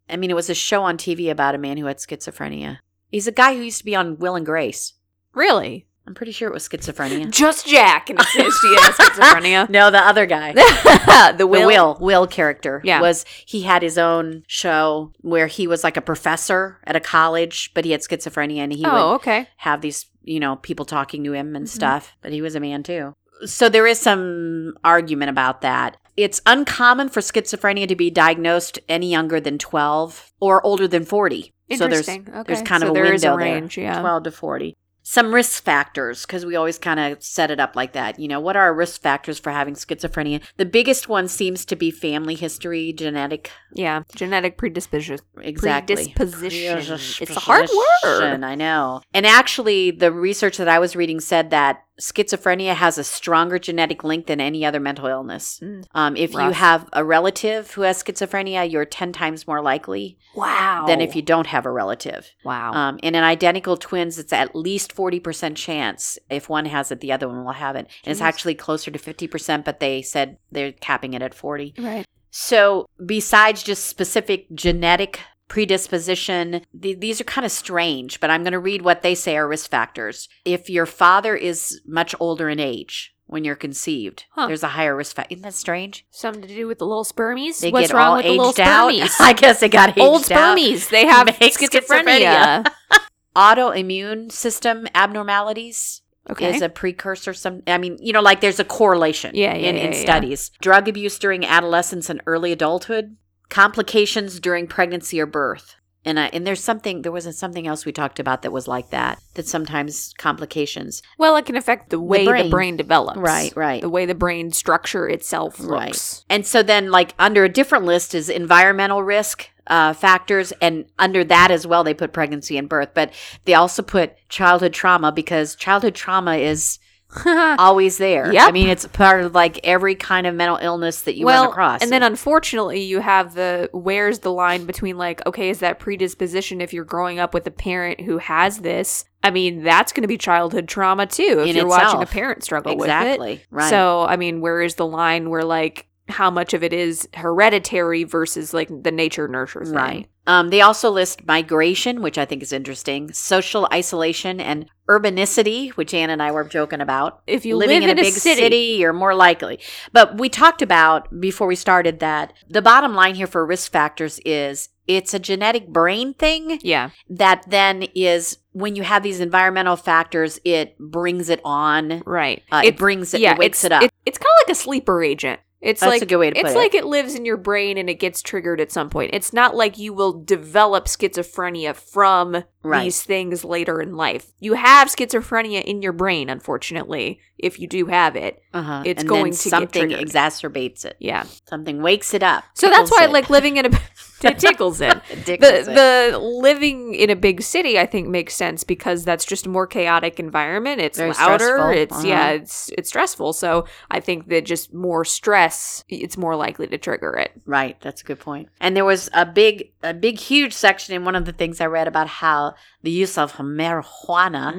[0.08, 2.78] i mean it was a show on tv about a man who had schizophrenia
[3.10, 4.94] he's a guy who used to be on will and grace
[5.34, 5.86] Really?
[6.06, 9.68] i'm pretty sure it was schizophrenia Just Jack and it's he has schizophrenia.
[9.78, 11.66] no the other guy the the will.
[11.66, 13.00] Will Will character Yeah.
[13.00, 17.72] was he had his own show where he was like a professor at a college,
[17.74, 19.48] but he had schizophrenia and he Oh, would okay.
[19.58, 21.70] have these you know people talking to him and Mhm.
[21.70, 22.14] stuff.
[22.22, 23.14] But he was a man too.
[23.46, 25.96] So there is some argument about that.
[26.16, 31.53] It's uncommon for schizophrenia to be diagnosed any younger than twelve or older than forty.
[31.70, 32.35] So there's Interesting.
[32.35, 32.42] okay.
[32.46, 34.00] there's kind So of a window is a there, range, yeah.
[34.00, 34.77] twelve to forty.
[35.07, 38.18] Some risk factors, because we always kind of set it up like that.
[38.18, 40.40] You know, what are our risk factors for having schizophrenia?
[40.57, 43.50] The biggest one seems to be family history, genetic.
[43.74, 45.18] Yeah, genetic predisposition.
[45.42, 46.14] Exactly.
[46.16, 46.98] Predisposition.
[47.20, 47.68] It's a hard
[48.05, 48.42] word.
[48.42, 49.03] I know.
[49.12, 54.02] And actually, the research that I was reading said that schizophrenia has a stronger genetic
[54.04, 55.61] link than any other mental illness.
[55.62, 55.85] Mm.
[55.94, 60.85] Um, if you have a relative who has schizophrenia, you're 10 times more likely Wow.
[60.87, 62.33] than if you don't have a relative.
[62.44, 62.72] Wow.
[62.72, 67.12] Um, and in identical twins, it's at least 40% chance if one has it, the
[67.12, 67.87] other one will have it.
[68.04, 71.74] And it's actually closer to 50%, but they said they're capping it at 40.
[71.78, 72.07] right.
[72.37, 76.62] So, besides just specific genetic predisposition.
[76.80, 79.48] Th- these are kind of strange, but I'm going to read what they say are
[79.48, 80.28] risk factors.
[80.44, 84.46] If your father is much older in age when you're conceived, Huh.
[84.46, 85.33] there's a higher risk factor.
[85.35, 86.07] Isn't that strange?
[86.11, 87.61] Something to do with the little spermies?
[87.61, 88.90] They What's get wrong all with the little out.
[88.92, 89.14] spermies?
[89.20, 90.57] I guess they got aged Old out.
[90.59, 90.88] spermies.
[90.90, 92.66] They have Make schizophrenia.
[93.37, 96.54] Autoimmune system abnormalities Okay.
[96.54, 97.35] is a precursor.
[97.35, 100.00] Some, I mean, you know, like there's a correlation Yeah, yeah, in, in yeah.
[100.00, 100.50] studies.
[100.62, 103.16] Drug abuse during adolescence and early adulthood,
[103.54, 105.76] complications during pregnancy or birth.
[106.04, 108.90] And, uh, and there's something, there wasn't something else we talked about that was like
[108.90, 111.02] that, that sometimes complications.
[111.18, 112.76] well, it can affect the way the brain, brain.
[112.76, 113.16] develops.
[113.16, 113.80] Right, right.
[113.80, 116.24] The way the brain structure itself looks Right.
[116.28, 120.52] And so then, like, under a different list is environmental risk uh, factors.
[120.60, 122.90] And under that as well, they put pregnancy and birth.
[122.92, 123.12] But
[123.44, 126.80] they also put childhood trauma because childhood trauma is
[127.59, 128.33] always there.
[128.33, 131.44] Yeah, I mean, it's part of like every kind of mental illness that you well,
[131.44, 131.83] run across.
[131.83, 136.61] and then unfortunately, you have the where's the line between like, okay, is that predisposition
[136.61, 139.05] if you're growing up with a parent who has this?
[139.22, 142.44] I mean, that's going to be childhood trauma too if In you're watching a parent
[142.44, 143.46] struggle with exactly it.
[143.50, 143.70] right.
[143.70, 148.05] So, I mean, where is the line where like how much of it is hereditary
[148.05, 149.74] versus like the nature nurture thing?
[149.74, 150.09] Right.
[150.26, 155.94] Um, they also list migration, which I think is interesting, social isolation, and urbanicity, which
[155.94, 157.22] Anne and I were joking about.
[157.26, 158.76] If you Living live in, a, big city.
[158.78, 159.60] you're more likely.
[159.92, 164.20] But we talked about before we started that the bottom line here for risk factors
[164.24, 166.90] is it's a genetic brain thing Yeah.
[167.08, 172.02] that then is when you have these environmental factors, it brings it on.
[172.04, 172.42] Right.
[172.52, 173.82] Uh, it, brings it, it wakes it up.
[174.04, 175.40] it's kind of like a sleeper agent.
[175.64, 176.57] It's That's like a good way to it's it.
[176.57, 179.11] like it lives in your brain and it gets triggered at some point.
[179.14, 182.85] It's not like you will develop schizophrenia from Right.
[182.85, 184.33] these things later in life.
[184.40, 188.40] You have schizophrenia in your brain, unfortunately, if you do have it.
[188.55, 188.85] uh-huh.
[188.87, 190.00] it's and going then to get something triggered.
[190.00, 190.96] exact it.
[190.98, 191.24] Yeah.
[191.48, 192.44] Something wakes it up.
[192.55, 193.11] So that's tickles why it.
[193.12, 193.70] like living in a
[194.22, 194.94] it tickles it.
[195.11, 195.64] It the it.
[196.12, 199.66] the living in a big city I think makes sense because that's just a more
[199.66, 200.81] chaotic environment.
[200.81, 201.44] It's Very louder.
[201.44, 201.68] stressful.
[201.70, 202.35] It's yeah, Uh-huh.
[202.35, 203.33] it's it's stressful.
[203.33, 207.33] So I think that just more stress, it's more likely to trigger it.
[207.46, 208.48] Right, that's a good point.
[208.61, 211.66] And there was a big, a big, huge section in one of the things I
[211.66, 214.53] read about how the use of marijuana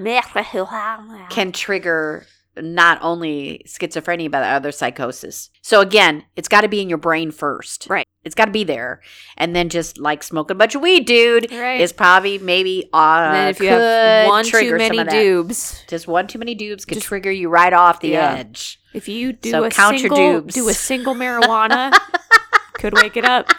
[1.29, 2.25] can trigger
[2.57, 5.49] not only schizophrenia but other psychosis.
[5.61, 7.87] So again, it's got to be in your brain first.
[7.89, 8.04] Right.
[8.25, 9.01] It's got to be there,
[9.37, 11.79] and then just like smoking a bunch of weed, dude, Right.
[11.79, 16.25] is probably maybe uh, And then if you have one too many dubes, just one
[16.27, 18.33] too many dubes could Just- trigger you right off the Yeah.
[18.33, 18.79] edge.
[18.93, 20.53] if you do So a count your single dubes.
[20.53, 21.93] do a single marijuana,
[22.73, 23.51] could wake it up.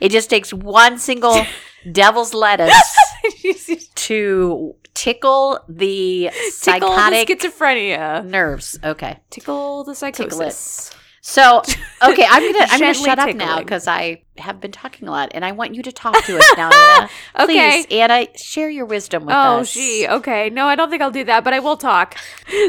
[0.00, 1.46] It just takes one single
[1.92, 2.96] devil's lettuce
[3.94, 8.24] to tickle the Tickle the psychotic schizophrenia.
[8.26, 8.78] nerves.
[8.82, 9.18] Okay.
[9.30, 10.16] Tickle the Tickle it.
[10.52, 10.90] psychosis.
[11.28, 11.60] So,
[12.02, 15.30] okay, I'm gonna I'm gonna shut up now because I have been talking a lot,
[15.34, 17.08] and I want you to talk to us now, Anna.
[17.38, 17.84] Okay.
[17.84, 19.70] Please, Anna, share your wisdom with Oh, us.
[19.76, 20.06] Oh, gee.
[20.08, 20.50] Okay.
[20.50, 22.16] No, I don't think I'll do that, but I will talk.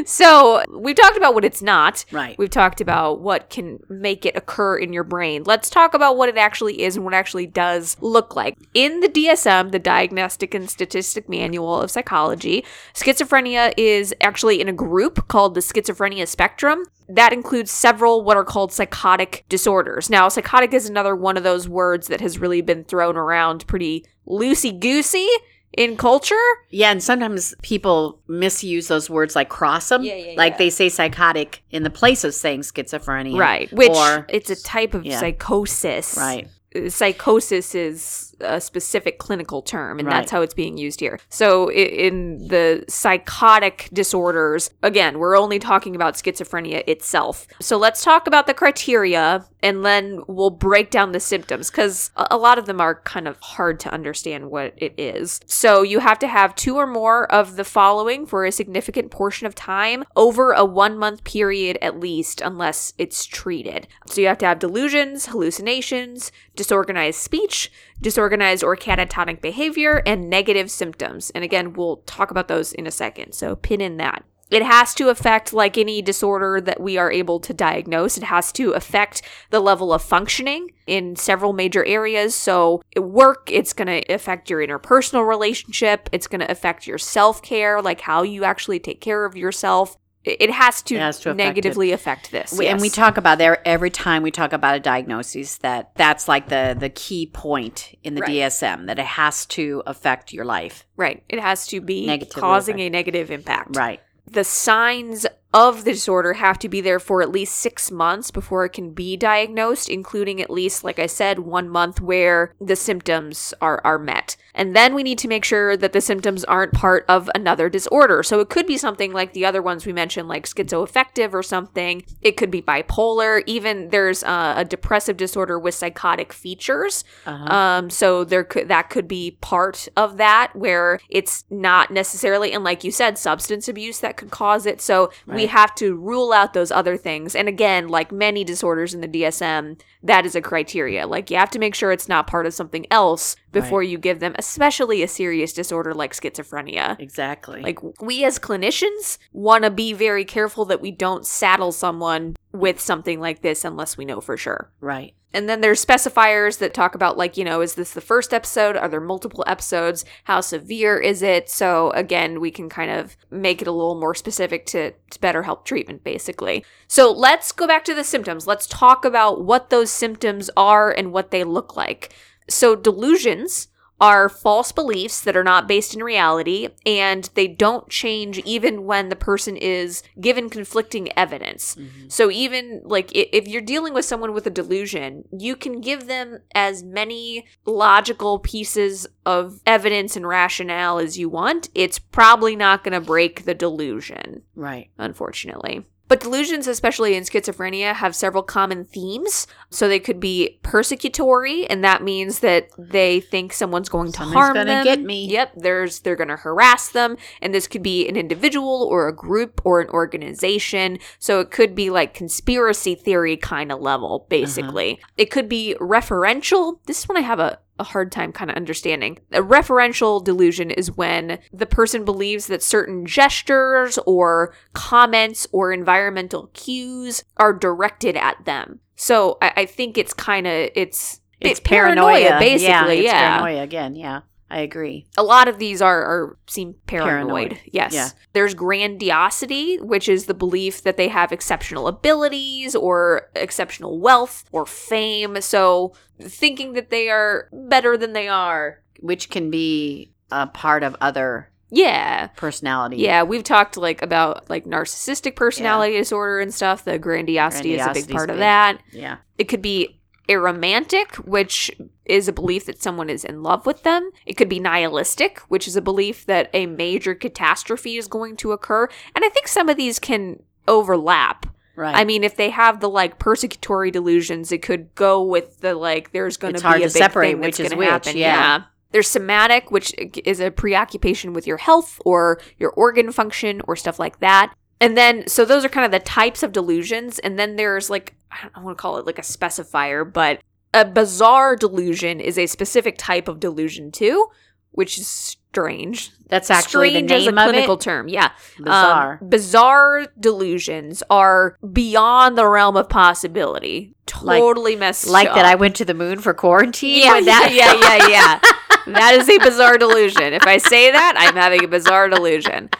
[0.04, 2.04] So, we've talked about what it's not.
[2.12, 2.36] Right.
[2.38, 5.42] We've talked about what can make it occur in your brain.
[5.44, 8.56] Let's talk about what it actually is and what it actually does look like.
[8.74, 14.72] In the DSM, the Diagnostic and Statistic Manual of Psychology, schizophrenia is actually in a
[14.72, 16.84] group called the schizophrenia spectrum.
[17.10, 20.10] That includes several what are called psychotic disorders.
[20.10, 24.04] Now, psychotic is another one of those words that has really been thrown around pretty
[24.26, 25.26] loosey goosey
[25.72, 26.34] in culture.
[26.70, 30.02] Yeah, and sometimes people misuse those words like cross them.
[30.02, 30.58] Yeah, yeah, like yeah.
[30.58, 33.38] they say psychotic in the place of saying schizophrenia.
[33.38, 33.72] Right.
[33.72, 36.16] Which or, it's a type of psychosis.
[36.16, 36.48] right.
[36.74, 40.14] Uh, Psychosis is a specific clinical term, and Right.
[40.14, 41.18] that's how it's being used here.
[41.28, 47.46] So, in the psychotic disorders, again, we're only talking about schizophrenia itself.
[47.60, 52.28] So, let's talk about the criteria and then we'll break down the symptoms because a
[52.30, 55.40] a lot of them are kind of hard to understand what it is.
[55.46, 59.46] So, you have to have two or more of the following for a significant portion
[59.46, 63.88] of time over a one month period at least, unless it's treated.
[64.06, 70.70] So, you have to have delusions, hallucinations, disorganized speech, disorganized or catatonic behavior, and negative
[70.70, 71.30] symptoms.
[71.30, 73.32] And again, we'll talk about those in a second.
[73.32, 74.24] So, pin in that.
[74.50, 78.50] It has to affect, like any disorder that we are able to diagnose, it has
[78.52, 82.34] to affect the level of functioning in several major areas.
[82.34, 87.42] So, work, it's going to affect your interpersonal relationship, it's going to affect your self
[87.42, 89.96] care, like how you actually take care of yourself.
[90.24, 92.52] It it has to, It has to affect negatively affect this.
[92.58, 96.28] We, And we talk about there every time we talk about a diagnosis that that's
[96.28, 98.30] like the the key point in the Right.
[98.30, 100.86] DSM that it has to affect your life.
[100.96, 101.22] Right.
[101.28, 103.76] It has to be Negatively causing affect- a negative impact.
[103.76, 104.00] Right.
[104.30, 108.66] The signs of the disorder have to be there for at least six months before
[108.66, 113.54] it can be diagnosed, including at least, like I said, one month where the symptoms
[113.60, 114.36] are, are met.
[114.54, 118.22] And then we need to make sure that the symptoms aren't part of another disorder.
[118.22, 122.04] So it could be something like the other ones we mentioned, like schizoaffective or something.
[122.20, 123.42] It could be bipolar.
[123.46, 127.04] Even there's uh, a depressive disorder with psychotic features.
[127.24, 127.54] Uh-huh.
[127.54, 132.64] Um, so there could that could be part of that where it's not necessarily, and
[132.64, 134.80] like you said, substance abuse that could cause it.
[134.80, 137.34] So we have to rule out those other things.
[137.34, 141.06] And again, like many disorders in the DSM, that is a criteria.
[141.06, 144.20] Like you have to make sure it's not part of something else before you give
[144.20, 146.98] them, especially a serious disorder like schizophrenia.
[147.00, 147.62] exactly.
[147.62, 152.80] Like we as clinicians want to be very careful that we don't saddle someone with
[152.80, 154.70] something like this unless we know for sure.
[154.80, 155.14] right.
[155.34, 158.76] And then there's specifiers that talk about like, you know, is this the first episode?
[158.76, 160.04] Are there multiple episodes?
[160.24, 161.50] How severe is it?
[161.50, 165.42] So again, we can kind of make it a little more specific to, to better
[165.42, 166.64] help treatment basically.
[166.86, 168.46] So let's go back to the symptoms.
[168.46, 172.14] Let's talk about what those symptoms are and what they look like.
[172.48, 173.68] So delusions
[174.00, 179.08] are false beliefs that are not based in reality and they don't change even when
[179.08, 181.74] the person is given conflicting evidence.
[181.74, 182.08] Mm-hmm.
[182.08, 186.38] So even like if you're dealing with someone with a delusion, you can give them
[186.54, 191.68] as many logical pieces of evidence and rationale as you want.
[191.74, 194.90] It's probably not going to break the delusion, Right.
[194.98, 195.84] unfortunately.
[196.08, 199.46] But delusions, especially in schizophrenia, have several common themes.
[199.70, 204.34] So they could be persecutory, and that means that they think someone's going to Someone's
[204.34, 204.84] harm gonna them.
[204.84, 205.26] get me.
[205.26, 209.14] Yep, there's they're going to harass them, and this could be an individual or a
[209.14, 210.98] group or an organization.
[211.18, 214.28] So it could be like conspiracy theory kind of level, uh-huh.
[214.30, 215.00] basically.
[215.16, 216.78] It could be referential.
[216.86, 219.18] This one I have a a hard time kind of understanding.
[219.32, 226.48] A referential delusion is when the person believes that certain gestures or comments or environmental
[226.54, 228.80] cues are directed at them.
[228.96, 233.04] So I, I think it's kind of it's It's it- paranoia, basically.
[233.04, 233.94] Yeah, Yeah, paranoia again.
[233.96, 235.06] Yeah, I agree.
[235.16, 237.50] a lot of these are, are seem paranoid.
[237.50, 237.92] Paranoid, Yes.
[237.92, 238.08] yeah.
[238.32, 244.64] There's grandiosity, which is the belief that they have exceptional abilities or exceptional wealth or
[244.66, 245.40] fame.
[245.40, 248.80] So thinking that they are better than they are.
[249.00, 252.28] Which can be a part of other Yeah.
[252.36, 252.96] personality.
[252.96, 256.84] Yeah, we've talked like about like narcissistic personality disorder and stuff.
[256.84, 258.80] The grandiosity is a big part of that.
[258.92, 259.18] Yeah.
[259.36, 261.70] It could be erotomanic, which
[262.08, 264.10] is a belief that someone is in love with them.
[264.26, 268.52] It could be nihilistic, which is a belief that a major catastrophe is going to
[268.52, 268.88] occur.
[269.14, 271.46] And I think some of these can overlap.
[271.76, 271.94] Right.
[271.94, 276.10] I mean, if they have the like persecutory delusions, it could go with the like
[276.10, 278.16] there's going to be a to big separate thing that's which is gonna which, happen.
[278.16, 278.62] yeah.
[278.90, 279.94] There's somatic, which
[280.24, 284.54] is a preoccupation with your health or your organ function or stuff like that.
[284.80, 287.18] And then, so those are kind of the types of delusions.
[287.18, 290.40] And then there's like, I don't want to call it like a specifier, but
[290.74, 294.26] a bizarre delusion is a specific type of delusion too,
[294.72, 296.12] which is strange.
[296.28, 297.80] That's actually strange the as a name of clinical it.
[297.80, 298.08] term.
[298.08, 298.30] Yeah.
[298.58, 299.18] Bizarre.
[299.20, 303.94] Um, bizarre delusions are beyond the realm of possibility.
[304.22, 305.12] Like- Totally messed up.
[305.12, 305.34] like up.
[305.36, 307.02] that I went to the moon for quarantine.
[307.02, 308.40] Yeah, that, yeah, yeah, yeah.
[308.94, 310.32] that is a bizarre delusion.
[310.34, 312.70] If I say that, I'm having a bizarre delusion.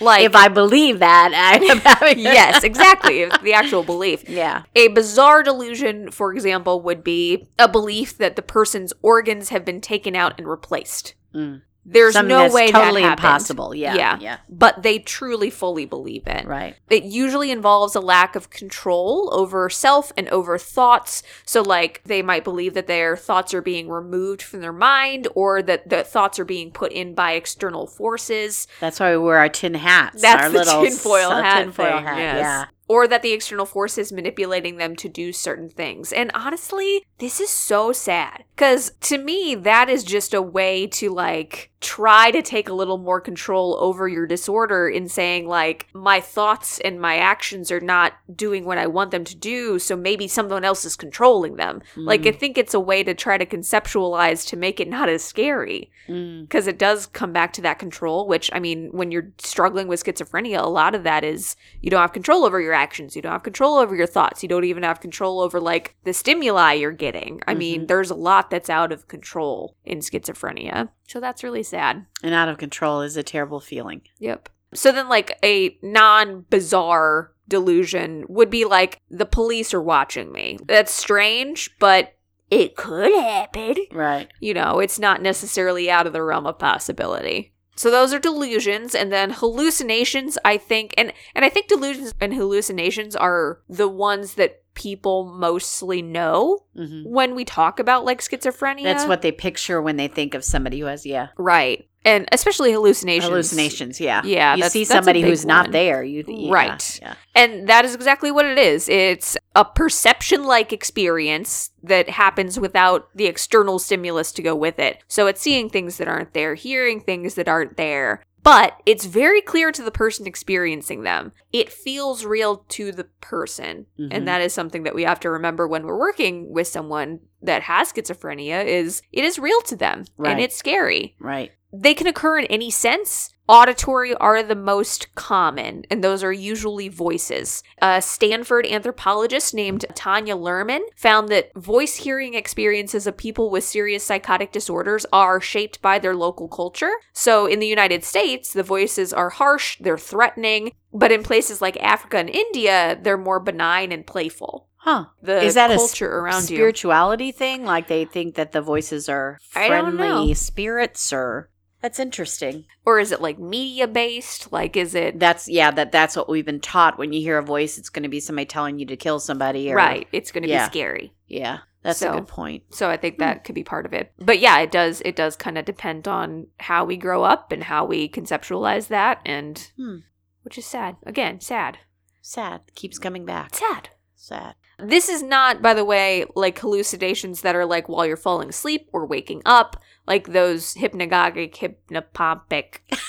[0.00, 3.24] Like, if I believe that, I am having yes, exactly.
[3.42, 4.24] The actual belief.
[4.36, 4.64] Yeah.
[4.74, 9.80] A bizarre delusion, for example, would be a belief that the person's organs have been
[9.80, 11.14] taken out and replaced.
[11.34, 11.62] Mm.
[11.88, 13.24] There's Something no that's way totally that happened.
[13.24, 13.74] impossible.
[13.74, 13.94] Yeah.
[13.94, 14.18] Yeah.
[14.20, 14.36] Yeah.
[14.48, 16.44] But they truly fully believe it.
[16.44, 16.74] Right.
[16.90, 21.22] It usually involves a lack of control over self and over thoughts.
[21.44, 25.62] So, like, they might believe that their thoughts are being removed from their mind or
[25.62, 28.66] that the thoughts are being put in by external forces.
[28.80, 30.20] That's why we wear our tin hats.
[30.20, 31.62] That's our the little tinfoil s- hat.
[31.62, 32.18] tinfoil thing, hat.
[32.18, 32.38] yes.
[32.40, 32.64] Yeah.
[32.88, 36.12] Or that the external force is manipulating them to do certain things.
[36.12, 38.44] And honestly, this is so sad.
[38.54, 42.98] Because to me, that is just a way to like try to take a little
[42.98, 48.14] more control over your disorder in saying, like, my thoughts and my actions are not
[48.34, 49.78] doing what I want them to do.
[49.78, 51.82] So maybe someone else is controlling them.
[51.96, 55.22] Like, I think it's a way to try to conceptualize to make it not as
[55.22, 56.42] scary Mm.
[56.42, 60.04] because it does come back to that control which i mean when you're struggling with
[60.04, 63.32] schizophrenia a lot of that is you don't have control over your actions you don't
[63.32, 66.92] have control over your thoughts you don't even have control over like the stimuli you're
[66.92, 71.62] getting i mean there's a lot that's out of control in schizophrenia so that's really
[71.62, 74.02] sad And out of control is a terrible feeling.
[74.18, 80.58] yep so then like a non-bizarre delusion would be like the police are watching me
[80.66, 82.14] that's strange but
[82.50, 84.28] it could happen Right.
[84.40, 87.52] you know, it's not necessarily out of the realm of possibility.
[87.74, 92.32] So those are delusions and then hallucinations I think and and I think delusions and
[92.34, 98.84] hallucinations are the ones that people mostly know hmm when we talk about like schizophrenia.
[98.84, 101.88] That's what they picture when they think of somebody who has yeah right.
[102.04, 103.28] And especially hallucinations.
[103.28, 104.00] hallucinations.
[104.00, 106.04] Yeah, Yeah, You see somebody who's not there.
[106.04, 107.00] You yeah, Right.
[107.02, 107.14] Yeah.
[107.34, 108.88] And that is exactly what it is.
[108.88, 115.02] It's a perception like experience that happens without the external stimulus to go with it.
[115.08, 118.22] So it's seeing things that aren't there, hearing things that aren't there.
[118.46, 121.32] But it's very clear to the person experiencing them.
[121.52, 123.86] It feels real to the person.
[123.98, 124.08] Mhm.
[124.12, 127.62] And that is something that we have to remember when we're working with someone that
[127.62, 130.30] has schizophrenia is it is real to them Right.
[130.30, 131.50] and it's scary Right.
[131.78, 133.30] They can occur in any sense.
[133.48, 137.62] Auditory are the most common, and those are usually voices.
[137.80, 144.02] A Stanford anthropologist named Tanya Luhrmann found that voice hearing experiences of people with serious
[144.02, 146.90] psychotic disorders are shaped by their local culture.
[147.12, 151.76] So in the United States, the voices are harsh, they're threatening, but in places like
[151.80, 154.66] Africa and India, they're more benign and playful.
[154.78, 155.06] Huh.
[155.22, 156.56] The Is that a culture around you.
[156.56, 157.64] spirituality thing?
[157.64, 161.50] Like they think that the voices are friendly spirits, or
[161.82, 162.64] that's interesting.
[162.84, 164.52] Or is it like media based?
[164.52, 165.70] Like, is it That's yeah.
[165.70, 166.98] That that's what we've been taught.
[166.98, 169.70] When you hear a voice, it's going to be somebody telling you to kill somebody.
[169.70, 170.06] Or, right?
[170.12, 170.66] It's going to Yeah.
[170.68, 171.12] be scary.
[171.28, 171.58] Yeah.
[171.82, 172.64] That's So- a good point.
[172.70, 174.12] So I think that could be part of it.
[174.18, 177.62] But yeah, it does it does kind of depend on how we grow up and
[177.64, 179.98] how we conceptualize that and Hmm.
[180.42, 180.96] which is sad.
[181.04, 181.78] Again, sad.
[182.22, 182.62] Sad.
[182.74, 183.54] Keeps coming back.
[183.54, 183.90] Sad.
[184.16, 184.54] Sad.
[184.78, 188.88] This is not by the way like hallucinations that are like while you're falling asleep
[188.92, 192.80] or waking up, like those hypnagogic hypnopompic.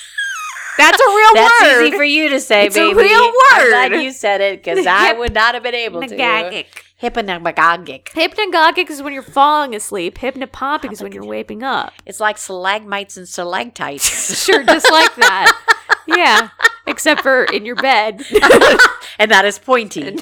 [0.78, 1.68] That's a real That's word.
[1.70, 3.00] That's easy for you to say, It's a baby.
[3.10, 6.08] real I'm glad you said it because I would not have been able to.
[6.08, 6.66] Hypnagogic.
[7.02, 8.04] Hypnagogic.
[8.10, 10.20] Hypnagogic is when you're falling asleep.
[10.20, 11.94] Hypnopompic is when you're waking up.
[12.06, 14.08] It's like stalagmites and stalactites.
[14.48, 15.78] Sure, just like that.
[16.08, 16.50] Yeah.
[16.86, 18.24] Except for in your bed.
[19.20, 20.16] and that is pointy.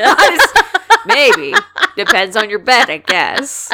[1.06, 1.54] Maybe.
[1.96, 3.72] Depends on your bed, I guess.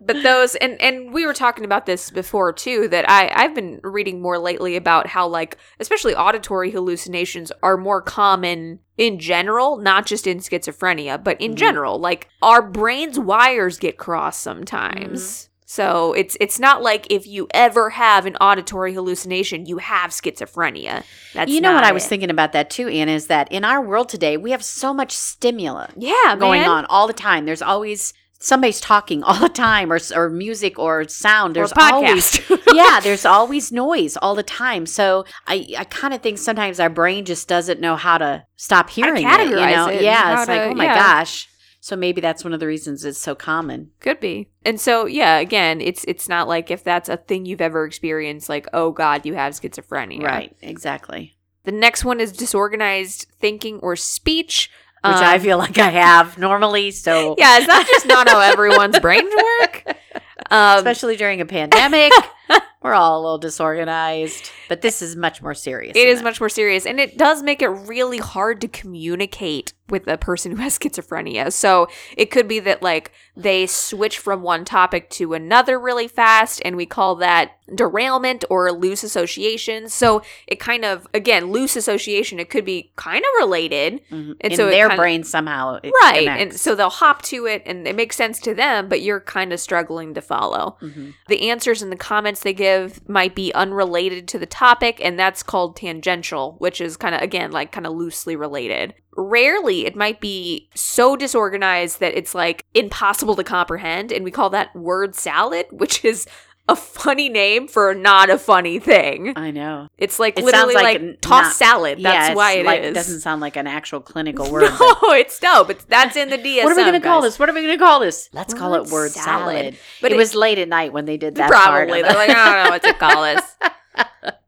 [0.00, 3.80] But those and and we were talking about this before too that I I've been
[3.82, 10.06] reading more lately about how like especially auditory hallucinations are more common in general, not
[10.06, 11.56] just in schizophrenia, but in Mhm.
[11.56, 11.98] general.
[11.98, 15.48] Like our brain's wires get crossed sometimes.
[15.70, 21.04] So it's it's not like if you ever have an auditory hallucination, you have schizophrenia.
[21.34, 22.08] That's you know what I was it.
[22.08, 25.12] thinking about that too, Anna, is that in our world today, we have so much
[25.12, 26.70] stimulus Yeah, going man.
[26.70, 27.44] on all the time.
[27.44, 31.56] There's always somebody's talking all the time, or or music or sound.
[31.56, 32.62] There's always podcast.
[32.74, 34.86] yeah, there's always noise all the time.
[34.86, 38.90] So I, I kind of think sometimes our brain just doesn't know how to stop
[38.90, 39.48] hearing it.
[39.48, 39.88] You know?
[39.88, 40.94] it Yeah, it's like oh my yeah.
[40.94, 41.48] gosh.
[41.80, 43.92] So maybe that's one of the reasons it's so common.
[44.00, 44.50] Could be.
[44.64, 48.48] And so yeah, again, it's it's not like if that's a thing you've ever experienced,
[48.48, 50.22] like, oh God, you have schizophrenia.
[50.22, 51.36] Right, exactly.
[51.64, 54.70] The next one is disorganized thinking or speech.
[55.04, 56.90] Which Um, I feel like I have normally.
[56.90, 59.84] So Yeah, it's not just not how everyone's brains work.
[60.50, 62.10] Um, especially during a pandemic,
[62.82, 64.50] we're all a little disorganized.
[64.68, 65.96] But this is much more serious.
[65.96, 66.24] it is that.
[66.24, 70.52] much more serious and it does make it really hard to communicate with a person
[70.52, 75.32] who has schizophrenia so it could be that like they switch from one topic to
[75.32, 81.06] another really fast and we call that derailment or loose association so it kind of
[81.14, 84.36] again loose association it could be kind of related Mhm.
[84.42, 85.78] and in so their brain somehow.
[85.82, 89.00] it right and so they'll hop to it and it makes sense to them but
[89.00, 91.14] you're kind of struggling to follow Mhm.
[91.28, 95.42] the answers in the comments they give might be unrelated to the topic, and that's
[95.42, 98.94] called tangential, which is kind of, again, like kind of loosely related.
[99.16, 104.50] Rarely, it might be so disorganized that it's like impossible to comprehend, and we call
[104.50, 106.26] that word salad, which is
[106.68, 109.32] a funny name for not a funny thing.
[109.36, 109.88] I know.
[109.96, 111.98] It's like It literally like, like toss not- salad.
[112.02, 112.94] That's yeah, why it like, is.
[112.94, 114.62] doesn't sound like an actual clinical word.
[114.78, 116.64] no, but- it's no, but that's in the DSM.
[116.64, 117.38] what are we going to call this?
[117.38, 118.28] What are we going to call this?
[118.32, 119.54] Let's call it word salad.
[119.56, 119.76] salad.
[120.02, 121.50] But it, it- was late at night when they did that.
[121.50, 122.02] part Probably.
[122.02, 123.42] They're like, I don't know what to call this.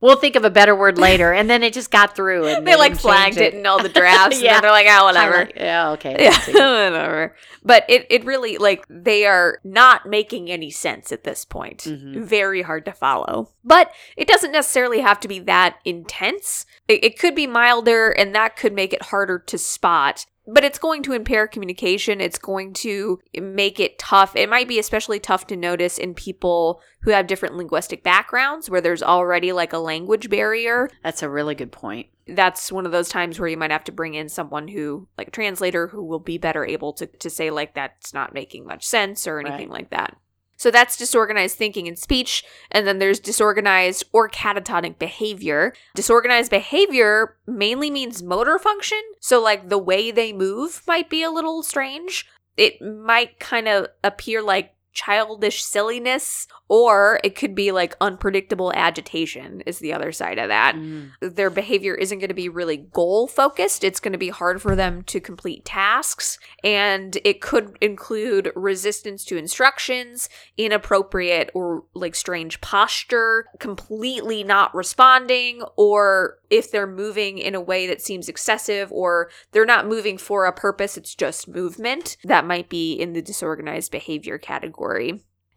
[0.01, 2.47] we'll think of a better word later, and then it just got through.
[2.47, 4.41] And they like flagged change it in all the drafts.
[4.41, 4.55] Yeah.
[4.55, 5.37] yeah, they're like, oh, whatever.
[5.37, 6.17] Like, yeah, okay.
[6.19, 7.37] Yeah, whatever.
[7.63, 11.81] But it, it really like they are not making any sense at this point.
[11.81, 12.25] Mhm.
[12.25, 13.51] Very hard to follow.
[13.65, 16.65] But it doesn't necessarily have to be that intense.
[16.89, 20.27] It, it could be milder, and that could make it harder to spot.
[20.46, 22.20] But it's going to impair communication.
[22.20, 24.35] It's going to make it tough.
[24.35, 28.81] It might be especially tough to notice in people who have different linguistic backgrounds where
[28.81, 32.09] there's already like a language barrier That's a really good point.
[32.26, 35.29] that's one of those times where you might have to bring in someone who like
[35.29, 38.85] a translator who will be better able to, to say like that's not making much
[38.85, 39.79] sense or anything Right.
[39.81, 40.16] like that
[40.61, 42.44] So that's disorganized thinking and speech.
[42.70, 45.73] And then there's disorganized or catatonic behavior.
[45.94, 49.01] Disorganized behavior mainly means motor function.
[49.20, 52.27] So, like, the way they move might be a little strange.
[52.59, 59.61] It might kind of appear like childish silliness, or it could be like unpredictable agitation,
[59.66, 60.74] is the other side of that.
[60.74, 61.11] Mm.
[61.20, 63.84] Their behavior isn't going to be really goal focused.
[63.84, 69.24] It's going to be hard for them to complete tasks, and it could include resistance
[69.26, 77.55] to instructions, inappropriate or like strange posture, completely not responding, or if they're moving in
[77.55, 82.16] a way that seems excessive or they're not moving for a purpose, it's just movement,
[82.24, 84.80] that might be in the disorganized behavior category.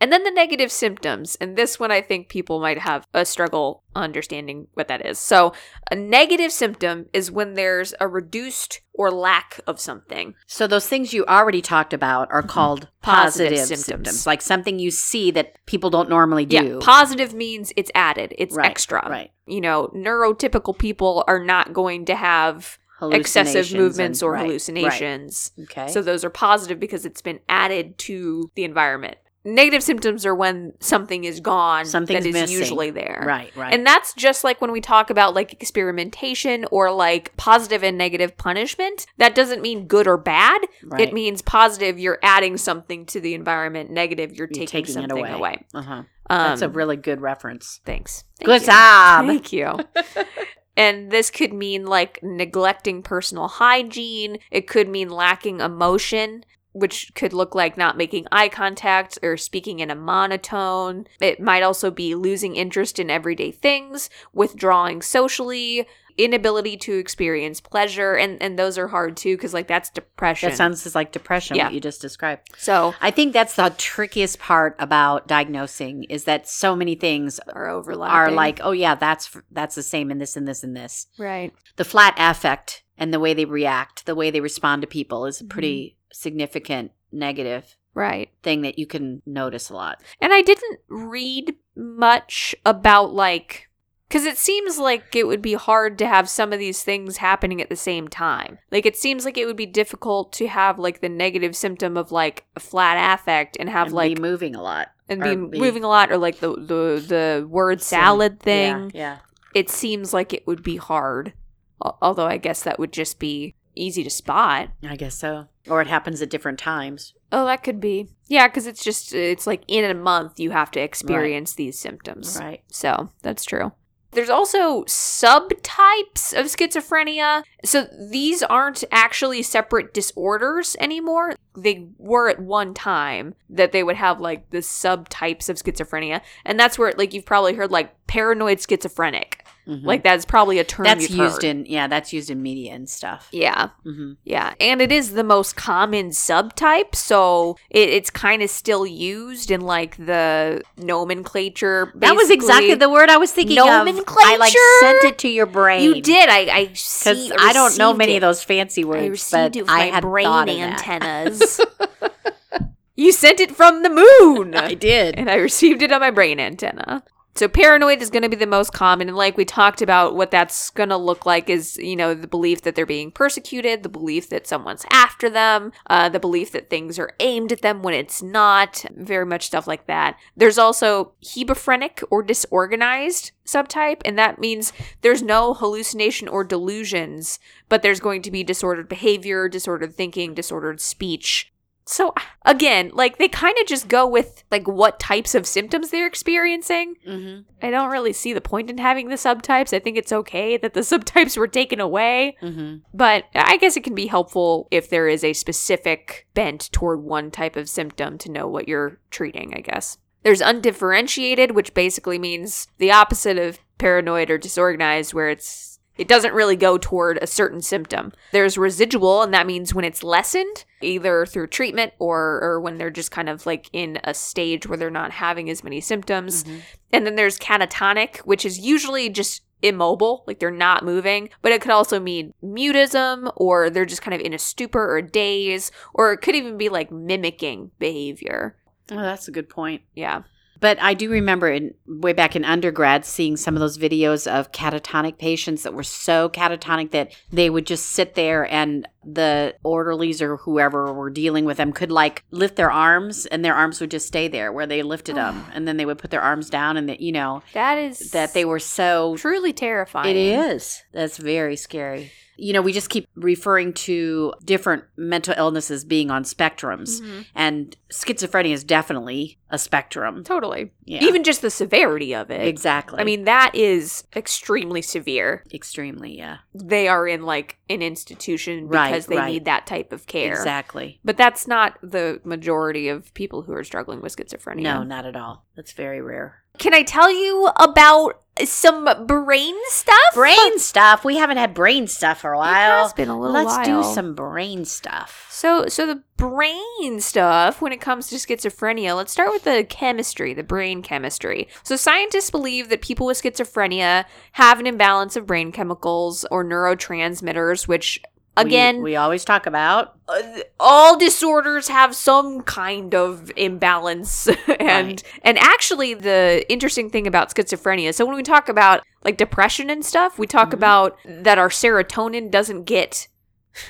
[0.01, 1.37] And then the negative symptoms.
[1.39, 5.17] And this one, I think people might have a struggle understanding what that is.
[5.17, 5.53] So,
[5.89, 10.35] a negative symptom is when there's a reduced or lack of something.
[10.45, 12.49] So those things you already talked about are mm-hmm.
[12.49, 13.85] called Positive positive, symptoms.
[13.85, 14.27] symptoms.
[14.27, 16.55] like something you see that people don't normally do.
[16.55, 19.07] Yeah, positive means it's added, it's Right, extra.
[19.09, 19.31] right.
[19.45, 22.77] You know, neurotypical people are not going to have
[23.11, 24.45] excessive movements and- or right, right.
[24.47, 25.51] hallucinations.
[25.63, 25.87] Okay.
[25.89, 29.17] So those are positive because it's been added to the environment.
[29.45, 32.57] Negative symptoms are when something is gone Something's that is missing.
[32.57, 33.25] usually there.
[33.27, 33.73] right, right.
[33.73, 38.37] And that's just like when we talk about like experimentation or like positive and negative
[38.37, 39.05] punishment.
[39.17, 40.61] That doesn't mean good or bad.
[40.85, 41.01] Right.
[41.09, 43.89] It means positive, you're adding something to the environment.
[43.91, 45.31] Negative, you're, You're taking, taking it something away.
[45.33, 45.65] away.
[45.73, 45.93] uh-huh.
[45.93, 47.81] Um, That's a really good reference.
[47.85, 48.23] thanks.
[48.39, 48.67] Thank Good you.
[48.67, 49.25] job.
[49.25, 49.77] Thank you.
[50.75, 54.37] and this could mean like neglecting personal hygiene.
[54.51, 59.79] It could mean lacking emotion, which could look like not making eye contact or speaking
[59.79, 61.07] in a monotone.
[61.21, 65.87] It might also be losing interest in everyday things, withdrawing socially,
[66.17, 70.49] inability to experience pleasure, and and those are hard too because like that's depression.
[70.49, 71.65] That sounds just like depression, Yeah.
[71.65, 72.49] what you just described.
[72.57, 77.69] so I think that's the trickiest part about diagnosing is that so many things are
[77.69, 78.15] overlapping.
[78.15, 81.07] are like, oh yeah, that's that's the same in this and this and this.
[81.17, 81.53] right.
[81.75, 85.41] The flat affect and the way they react, the way they respond to people is
[85.41, 85.97] a pretty Mm-hmm.
[86.13, 88.29] significant negative Right.
[88.43, 90.01] thing that you can notice a lot.
[90.21, 93.69] And I didn't read much about like
[94.13, 97.59] because it seems like it would be hard to have some of these things happening
[97.59, 98.59] at the same time.
[98.71, 102.11] Like it seems like it would be difficult to have like the negative symptom of
[102.11, 104.89] like a flat affect and have and like be moving a lot.
[105.09, 108.91] and be be- moving a lot or like the the the word salad thing.
[108.93, 109.17] Yeah,
[109.55, 111.33] It seems like it would be hard.
[111.81, 114.69] Although I guess that would just be easy to spot.
[114.87, 115.47] I guess so.
[115.67, 117.15] Or it happens at different times.
[117.31, 118.09] Oh, that could be.
[118.27, 122.37] Yeah, because it's just it's like in a month you have to experience these symptoms.
[122.39, 122.61] Right.
[122.67, 123.71] So that's true.
[124.13, 127.43] There's also subtypes of schizophrenia.
[127.65, 131.35] So these aren't actually separate disorders anymore.
[131.55, 136.21] They were at one time that they would have like the subtypes of schizophrenia.
[136.45, 139.42] And that's where, like, you've probably heard like paranoid schizophrenic.
[139.67, 139.85] Mhm.
[139.85, 141.43] Like, that's probably a term that's you've used heard.
[141.45, 143.29] in yeah, that's used in media and stuff.
[143.31, 143.69] Yeah.
[143.83, 148.85] hmm Yeah, and it is the most common subtype, so it, it's kind of still
[148.85, 151.91] used in like the nomenclature.
[151.95, 153.65] That was exactly the word I was thinking of.
[153.65, 154.27] Nomenclature.
[154.27, 155.83] I like sent it to your brain.
[155.95, 156.29] you did.
[156.29, 158.17] I I see, I don't know many it.
[158.17, 161.61] of those fancy I words, received but I my had brain of antennas.
[162.95, 164.55] you sent it from the moon.
[164.55, 165.15] I did.
[165.15, 167.03] and I received it on my brain antenna.
[167.35, 170.29] So paranoid is going to be the most common and like we talked about what
[170.29, 173.89] that's going to look like is, you know, the belief that they're being persecuted, the
[173.89, 177.95] belief that someone's after them, uh, the belief that things are aimed at them when
[177.95, 180.17] it's not, very much stuff like that.
[180.37, 184.71] There's also hebephrenic or disorganized subtype and that means
[185.01, 190.79] there's no hallucination or delusions, but there's going to be disordered behavior, disordered thinking, disordered
[190.79, 191.52] speech,
[191.85, 192.13] so
[192.45, 196.95] again, like they kind of just go with like what types of symptoms they're experiencing.
[197.05, 199.73] hmm I don't really see the point in having the subtypes.
[199.73, 203.83] I think it's okay that the subtypes were taken away, hmm but I guess it
[203.83, 208.31] can be helpful if there is a specific bent toward one type of symptom to
[208.31, 209.97] know what you're treating, I guess.
[210.23, 216.33] There's undifferentiated, which basically means the opposite of paranoid or disorganized where it's it doesn't
[216.33, 218.11] really go toward a certain symptom.
[218.31, 222.89] There's residual, and that means when it's lessened, either through treatment or, or when they're
[222.89, 226.43] just kind of like in a stage where they're not having as many symptoms.
[226.43, 226.57] Mm-hmm.
[226.93, 231.61] And then there's catatonic, which is usually just immobile, like they're not moving, but it
[231.61, 235.71] could also mean mutism or they're just kind of in a stupor or a daze,
[235.93, 238.57] or it could even be like mimicking behavior.
[238.91, 239.81] Oh, that's a good point.
[239.95, 240.23] Yeah.
[240.63, 244.53] But I do remember in way back in undergrad seeing some of those videos of
[244.53, 250.21] catatonic patients that were so catatonic that they would just sit there and the orderlies
[250.21, 253.91] or whoever were dealing with them could like lift their arms and their arms would
[253.91, 256.77] just stay there where they lifted them and then they would put their arms down
[256.77, 260.15] and that you know That is that they were so truly terrifying.
[260.15, 260.81] it is.
[260.93, 262.13] That's very scary.
[262.37, 267.25] You know, we just keep referring to different mental illnesses being on spectrums, Mhm.
[267.35, 270.23] and schizophrenia is definitely a spectrum.
[270.23, 270.71] Totally.
[270.85, 271.03] Yeah.
[271.03, 272.47] Even just the severity of it.
[272.47, 272.99] Exactly.
[272.99, 275.43] I mean, that is extremely severe.
[275.53, 276.37] extremely, yeah.
[276.55, 279.31] They are in like an institution Right, because they right.
[279.31, 280.31] need that type of care.
[280.33, 280.99] Exactly.
[281.05, 284.61] But that's not the majority of people who are struggling with schizophrenia.
[284.63, 285.45] No, not at all.
[285.55, 286.43] That's very rare.
[286.57, 289.97] Can I tell you about some brain stuff?
[290.13, 291.05] Brain stuff.
[291.05, 292.79] We haven't had brain stuff for a while.
[292.79, 295.27] It has been a little Let's do some brain stuff.
[295.29, 300.33] So, so the brain stuff when it comes to schizophrenia, let's start with the chemistry,
[300.33, 301.47] the brain chemistry.
[301.63, 307.67] So, scientists believe that people with schizophrenia have an imbalance of brain chemicals or neurotransmitters,
[307.67, 308.01] which
[308.37, 309.95] again, we, always talk about.
[310.07, 310.21] uh,
[310.59, 314.27] all disorders have some kind of imbalance
[314.59, 315.03] and Right.
[315.23, 319.85] and actually the interesting thing about schizophrenia so when we talk about like depression and
[319.85, 320.53] stuff we talk Mhm.
[320.53, 323.07] about that our serotonin doesn't get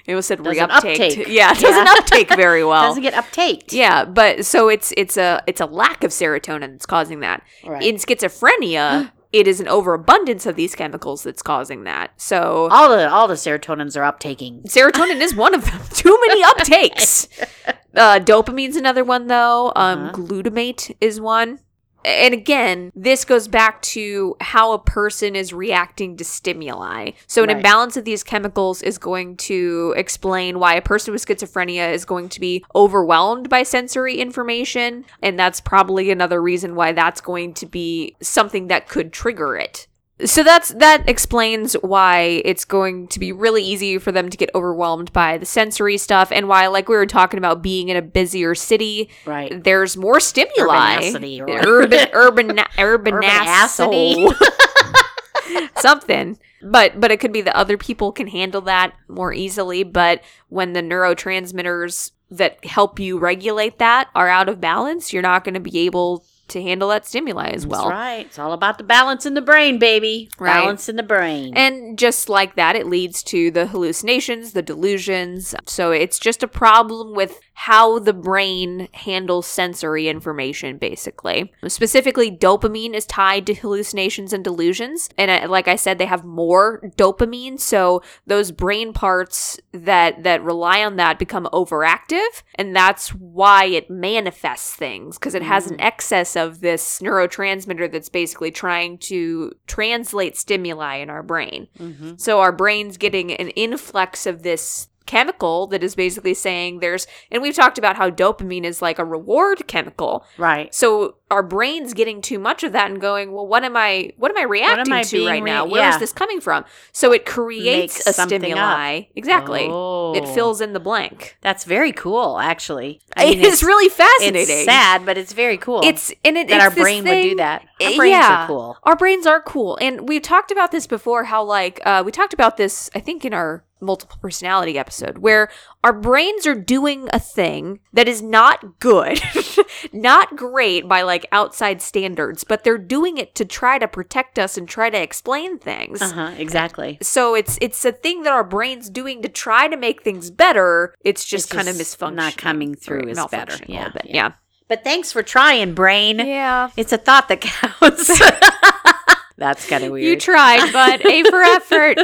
[0.06, 1.28] it was said Doesn't reuptake uptake.
[1.28, 1.94] yeah it doesn't Yeah.
[1.98, 3.72] uptake very well Doesn't get uptaked.
[3.72, 7.82] yeah but so it's it's a it's a lack of serotonin that's causing that Right.
[7.82, 13.10] in schizophrenia it is an overabundance of these chemicals that's causing that so all the
[13.10, 14.62] all the serotonins are uptaking.
[14.76, 15.80] Serotonin is one of them.
[15.92, 17.28] Too many uptakes.
[17.96, 19.72] Uh, dopamine's another one, though.
[19.74, 20.12] Um, Uh-huh.
[20.12, 21.60] Glutamate is one.
[22.06, 27.10] And again, this goes back to how a person is reacting to stimuli.
[27.26, 27.56] So, an Right.
[27.56, 32.28] imbalance of these chemicals is going to explain why a person with schizophrenia is going
[32.28, 35.04] to be overwhelmed by sensory information.
[35.20, 39.88] And that's probably another reason why that's going to be something that could trigger it.
[40.24, 44.48] So that's that explains why it's going to be really easy for them to get
[44.54, 48.02] overwhelmed by the sensory stuff and why like we were talking about being in a
[48.02, 49.62] busier city Right.
[49.62, 51.10] there's more stimuli.
[51.10, 54.34] Urbanicity urban urban urbanicity.
[55.78, 56.38] Something.
[56.62, 60.72] But but it could be that other people can handle that more easily but when
[60.72, 65.60] the neurotransmitters that help you regulate that are out of balance you're not going to
[65.60, 68.26] be able to handle that stimuli as well That's right.
[68.26, 70.28] It's all about the balance in the brain, baby.
[70.38, 70.52] Right.
[70.52, 71.54] Balance in the brain.
[71.56, 75.54] And just like that, it leads to the hallucinations, the delusions.
[75.66, 81.52] So it's just a problem with how the brain handles sensory information, basically.
[81.66, 85.08] Specifically, dopamine is tied to hallucinations and delusions.
[85.16, 87.58] And uh, like I said, they have more dopamine.
[87.58, 92.42] So those brain parts that, that rely on that become overactive.
[92.56, 98.08] And that's why it manifests things because it has an excess of this neurotransmitter that's
[98.08, 101.68] basically trying to translate stimuli in our brain.
[101.78, 102.20] Mhm.
[102.20, 107.42] So our brain's getting an influx of this chemical that is basically saying there's and
[107.42, 110.24] we've talked about how dopamine is like a reward chemical.
[110.36, 110.74] Right.
[110.74, 114.30] So our brain's getting too much of that and going, well, what am I what
[114.30, 115.66] am I reacting I to right rea- now?
[115.66, 115.98] Where is yeah.
[115.98, 116.64] this coming from?
[116.92, 119.02] So it creates Makes a stimuli.
[119.14, 119.66] Exactly.
[119.68, 120.14] Oh.
[120.14, 121.36] It fills in the blank.
[121.40, 123.00] That's very cool, actually.
[123.16, 124.56] I mean, it is really fascinating.
[124.56, 125.80] It's sad, but it's very cool.
[125.84, 127.66] It's and it, that it's our brain would do that.
[127.80, 128.44] Our brains yeah.
[128.44, 128.76] are cool.
[128.82, 129.76] Our brains are cool.
[129.80, 133.24] And we've talked about this before how, like, uh, we talked about this, I think,
[133.24, 135.48] in our multiple personality episode, where
[135.84, 139.20] our brains are doing a thing that is not good,
[139.92, 144.56] not great by like outside standards, but they're doing it to try to protect us
[144.56, 146.00] and try to explain things.
[146.02, 146.34] Uh huh.
[146.38, 146.98] Exactly.
[147.02, 150.94] So it's it's a thing that our brain's doing to try to make things better.
[151.02, 152.14] It's just It's kind of misfunctioning.
[152.14, 153.56] not coming through as better.
[153.66, 154.06] Yeah, little bit.
[154.06, 154.14] yeah.
[154.14, 154.32] yeah.
[154.68, 156.18] But thanks for trying, brain.
[156.18, 156.70] Yeah.
[156.76, 158.20] It's a thought that counts.
[159.38, 160.04] That's kind of weird.
[160.06, 161.98] You tried, but A for effort.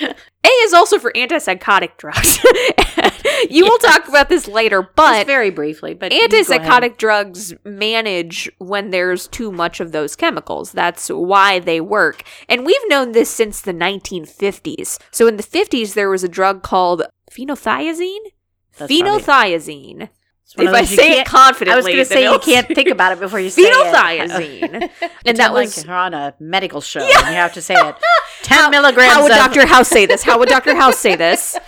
[0.46, 2.38] A is also for antipsychotic drugs.
[3.50, 6.62] you will talk about this later, Just but very briefly, but you go ahead.
[6.62, 10.72] antipsychotic drugs manage when there's too much of those chemicals.
[10.72, 12.22] That's why they work.
[12.48, 14.98] And we've known this since the 1950s.
[15.10, 18.18] So in the 50s, there was a drug called phenothiazine.
[18.78, 20.10] That's Phenothiazine.
[20.58, 23.18] If I say it confidently, I was going to say you can't think about it
[23.20, 23.94] before you say it.
[23.94, 24.90] Phenothiazine.
[25.26, 27.96] and that was like on a medical show and you have to say it.
[28.42, 29.12] Ten milligrams.
[29.12, 29.66] How would of- Dr.
[29.66, 30.22] House say this?
[30.22, 30.74] How would Dr.
[30.76, 31.58] House say this?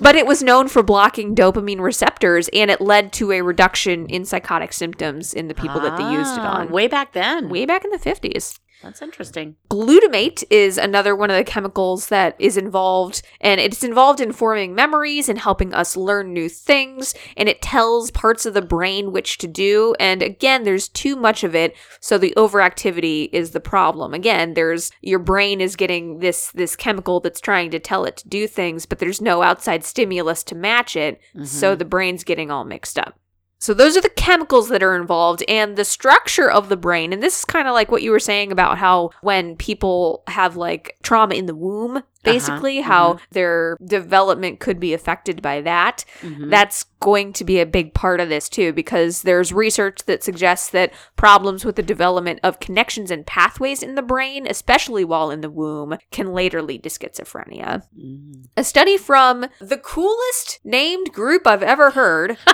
[0.00, 4.24] but it was known for blocking dopamine receptors and it led to a reduction in
[4.24, 7.48] psychotic symptoms in the people that they used it Ah, on way back then.
[7.48, 8.58] way back in the 50s.
[8.82, 9.56] That's interesting.
[9.70, 14.74] Glutamate is another one of the chemicals that is involved, and it's involved in forming
[14.74, 17.14] memories and helping us learn new things.
[17.36, 19.94] And it tells parts of the brain which to do.
[19.98, 24.12] And again, there's too much of it, so the overactivity is the problem.
[24.12, 28.28] Again, there's your brain is getting this this chemical that's trying to tell it to
[28.28, 31.78] do things, but there's no outside stimulus to match it, so mm-hmm.
[31.78, 33.18] the brain's getting all mixed up.
[33.58, 37.12] So those are the chemicals that are involved and the structure of the brain.
[37.12, 40.56] And this is kind of like what you were saying about how when people have
[40.56, 46.04] like trauma in the womb, basically, how their development could be affected by that.
[46.22, 46.50] Mhm.
[46.50, 50.68] That's going to be a big part of this too, because there's research that suggests
[50.70, 55.40] that problems with the development of connections and pathways in the brain, especially while in
[55.40, 57.82] the womb, can later lead to schizophrenia.
[57.96, 58.48] Mm.
[58.56, 62.36] A study from the coolest named group I've ever heard.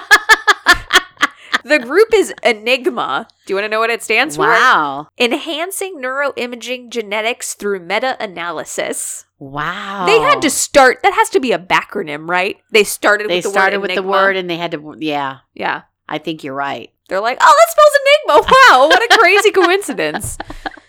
[1.64, 3.28] the group is Enigma.
[3.46, 4.46] Do you want to know what it stands for?
[4.46, 5.08] Wow.
[5.18, 9.24] Enhancing Neuroimaging Genetics Through Meta Analysis.
[9.38, 10.06] Wow.
[10.06, 12.58] They had to start, that has to be a backronym, right?
[12.70, 15.38] They started They with the started word with the word and they had to, yeah,
[15.54, 15.82] Yeah.
[16.08, 16.92] I think you're right.
[17.08, 18.52] They're like, oh, that spells Enigma.
[18.70, 20.38] Wow, what a crazy coincidence.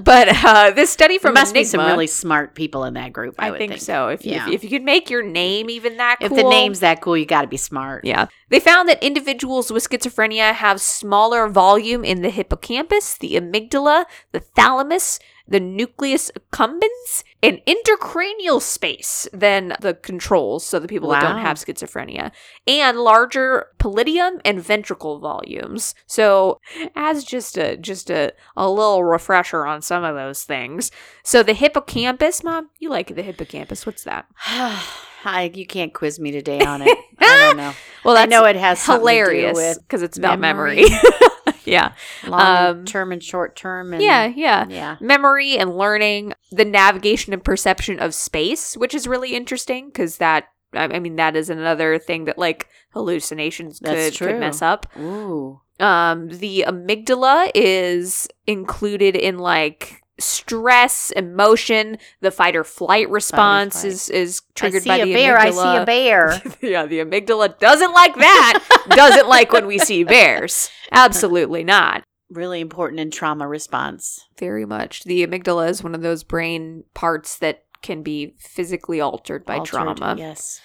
[0.04, 3.12] But uh, this study There from must Enigma, be some really smart people in that
[3.12, 3.34] group.
[3.38, 4.08] I, I, would think, think, so.
[4.08, 4.48] If you, Yeah.
[4.48, 7.16] if, if you could make your name even that cool, If the name's that cool,
[7.16, 8.04] you got to be smart.
[8.04, 8.26] Yeah.
[8.48, 14.40] They found that individuals with schizophrenia have smaller volume in the hippocampus, the amygdala, the
[14.40, 21.40] thalamus, the nucleus accumbens, and intracranial space than the controls, so the people that don't
[21.40, 22.32] have schizophrenia,
[22.66, 25.94] and larger pallidum and ventricle volumes.
[26.06, 26.60] So,
[26.96, 30.90] as just a just a, a little refresher on some of those things.
[31.22, 33.86] So the hippocampus, mom, you like the hippocampus.
[33.86, 34.26] What's that?
[35.24, 36.96] I, you can't quiz me today on it.
[37.18, 37.72] I don't know.
[38.04, 40.84] Well, I know it has hilarious because it's about memory.
[40.84, 41.00] memory.
[41.64, 41.92] yeah.
[42.26, 43.92] long Um, term and short term.
[43.94, 44.66] And, Yeah, yeah.
[44.68, 44.96] yeah.
[45.00, 50.48] Memory and learning, the navigation and perception of space, which is really interesting because that,
[50.72, 54.86] I I mean, that is another thing that like hallucinations could, could mess up.
[54.98, 55.60] Ooh.
[55.80, 64.08] Um, the amygdala is included in like stress, emotion, the fight or flight response is
[64.10, 65.38] is triggered by the bear.
[65.38, 65.64] amygdala.
[65.64, 66.42] I see a bear.
[66.60, 68.84] yeah, the amygdala doesn't like that.
[68.90, 70.70] doesn't like when we see bears.
[70.92, 72.02] Absolutely not.
[72.30, 74.26] really important in trauma response.
[74.38, 75.04] Very much.
[75.04, 79.70] The amygdala is one of those brain parts that can be physically altered by Altered,
[79.70, 80.14] trauma.
[80.18, 80.60] Yes.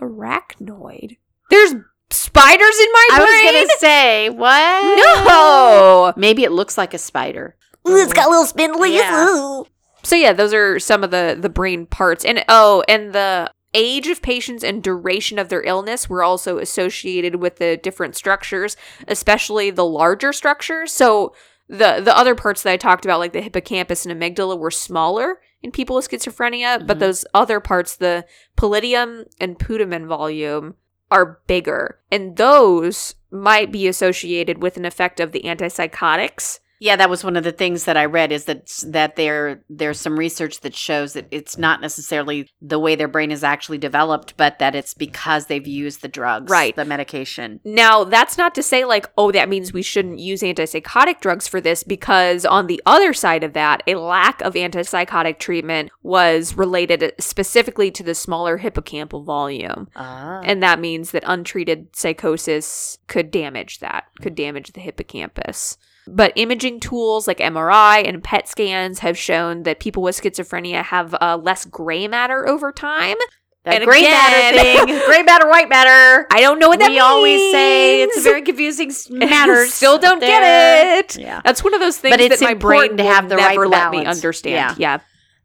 [0.00, 1.16] Arachnoid.
[1.50, 1.74] There's
[2.10, 3.28] spiders in my I brain.
[3.28, 5.26] I was gonna say what?
[5.28, 6.12] no.
[6.16, 7.56] Maybe it looks like a spider.
[7.86, 8.94] Ooh, it's got a little spindlies.
[8.98, 9.62] Yeah.
[10.02, 12.24] So yeah, those are some of the the brain parts.
[12.24, 17.36] And oh, and the age of patients and duration of their illness were also associated
[17.36, 18.76] with the different structures,
[19.08, 20.92] especially the larger structures.
[20.92, 21.34] So
[21.68, 25.40] the the other parts that I talked about, like the hippocampus and amygdala, were smaller
[25.62, 27.00] in people with schizophrenia, but Mhm.
[27.00, 28.26] those other parts, the
[28.56, 30.74] pallidum and putamen volume,
[31.10, 36.60] are bigger, and those might be associated with an effect of the antipsychotics.
[36.84, 39.98] Yeah, that was one of the things that I read is that that there there's
[39.98, 44.36] some research that shows that it's not necessarily the way their brain is actually developed,
[44.36, 46.76] but that it's because they've used the drugs, Right.
[46.76, 47.60] The medication.
[47.64, 51.58] Now, that's not to say, like, oh, that means we shouldn't use antipsychotic drugs for
[51.58, 57.14] this, because on the other side of that, a lack of antipsychotic treatment was related
[57.18, 59.88] specifically to the smaller hippocampal volume.
[59.96, 60.42] Ah.
[60.44, 65.78] And that means that untreated psychosis could damage that, could damage the hippocampus.
[66.06, 71.14] But imaging tools like MRI and PET scans have shown that people with schizophrenia have
[71.20, 73.16] uh, less gray matter over time.
[73.64, 76.26] that and gray again- matter thing, gray matter, white matter.
[76.30, 79.66] I don't know what that we always say it's a very confusing matter.
[79.66, 80.28] Still don't there.
[80.28, 81.20] get it.
[81.22, 81.40] Yeah.
[81.42, 83.62] That's one of those things But it's that my brain important to have the never
[83.62, 84.18] right let me balance.
[84.18, 84.78] understand.
[84.78, 84.98] Yeah.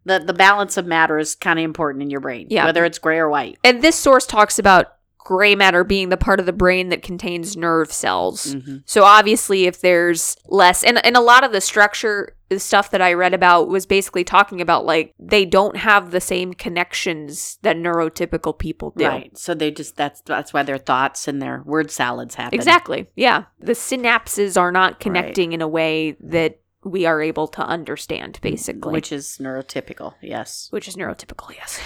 [0.06, 2.48] The the balance of matter is kind of important in your brain.
[2.50, 2.66] Yeah.
[2.66, 3.58] Whether it's gray or white.
[3.64, 4.88] And this source talks about
[5.20, 8.56] gray matter being the part of the brain that contains nerve cells.
[8.56, 8.82] Mhm.
[8.86, 13.02] So obviously if there's less and and a lot of the structure the stuff that
[13.02, 17.78] I read about was basically talking about like they don't have the same connections that
[17.78, 19.06] neurotypical people do.
[19.06, 19.38] Right.
[19.38, 22.58] So they just that's that's why their thoughts and their word salads happen.
[22.58, 23.08] Exactly.
[23.16, 23.44] Yeah.
[23.60, 28.94] The synapses are not connecting in a way that we are able to understand basically.
[28.94, 30.16] Which is neurotypical.
[30.22, 30.70] Yes.
[30.72, 31.80] which is neurotypical, yes.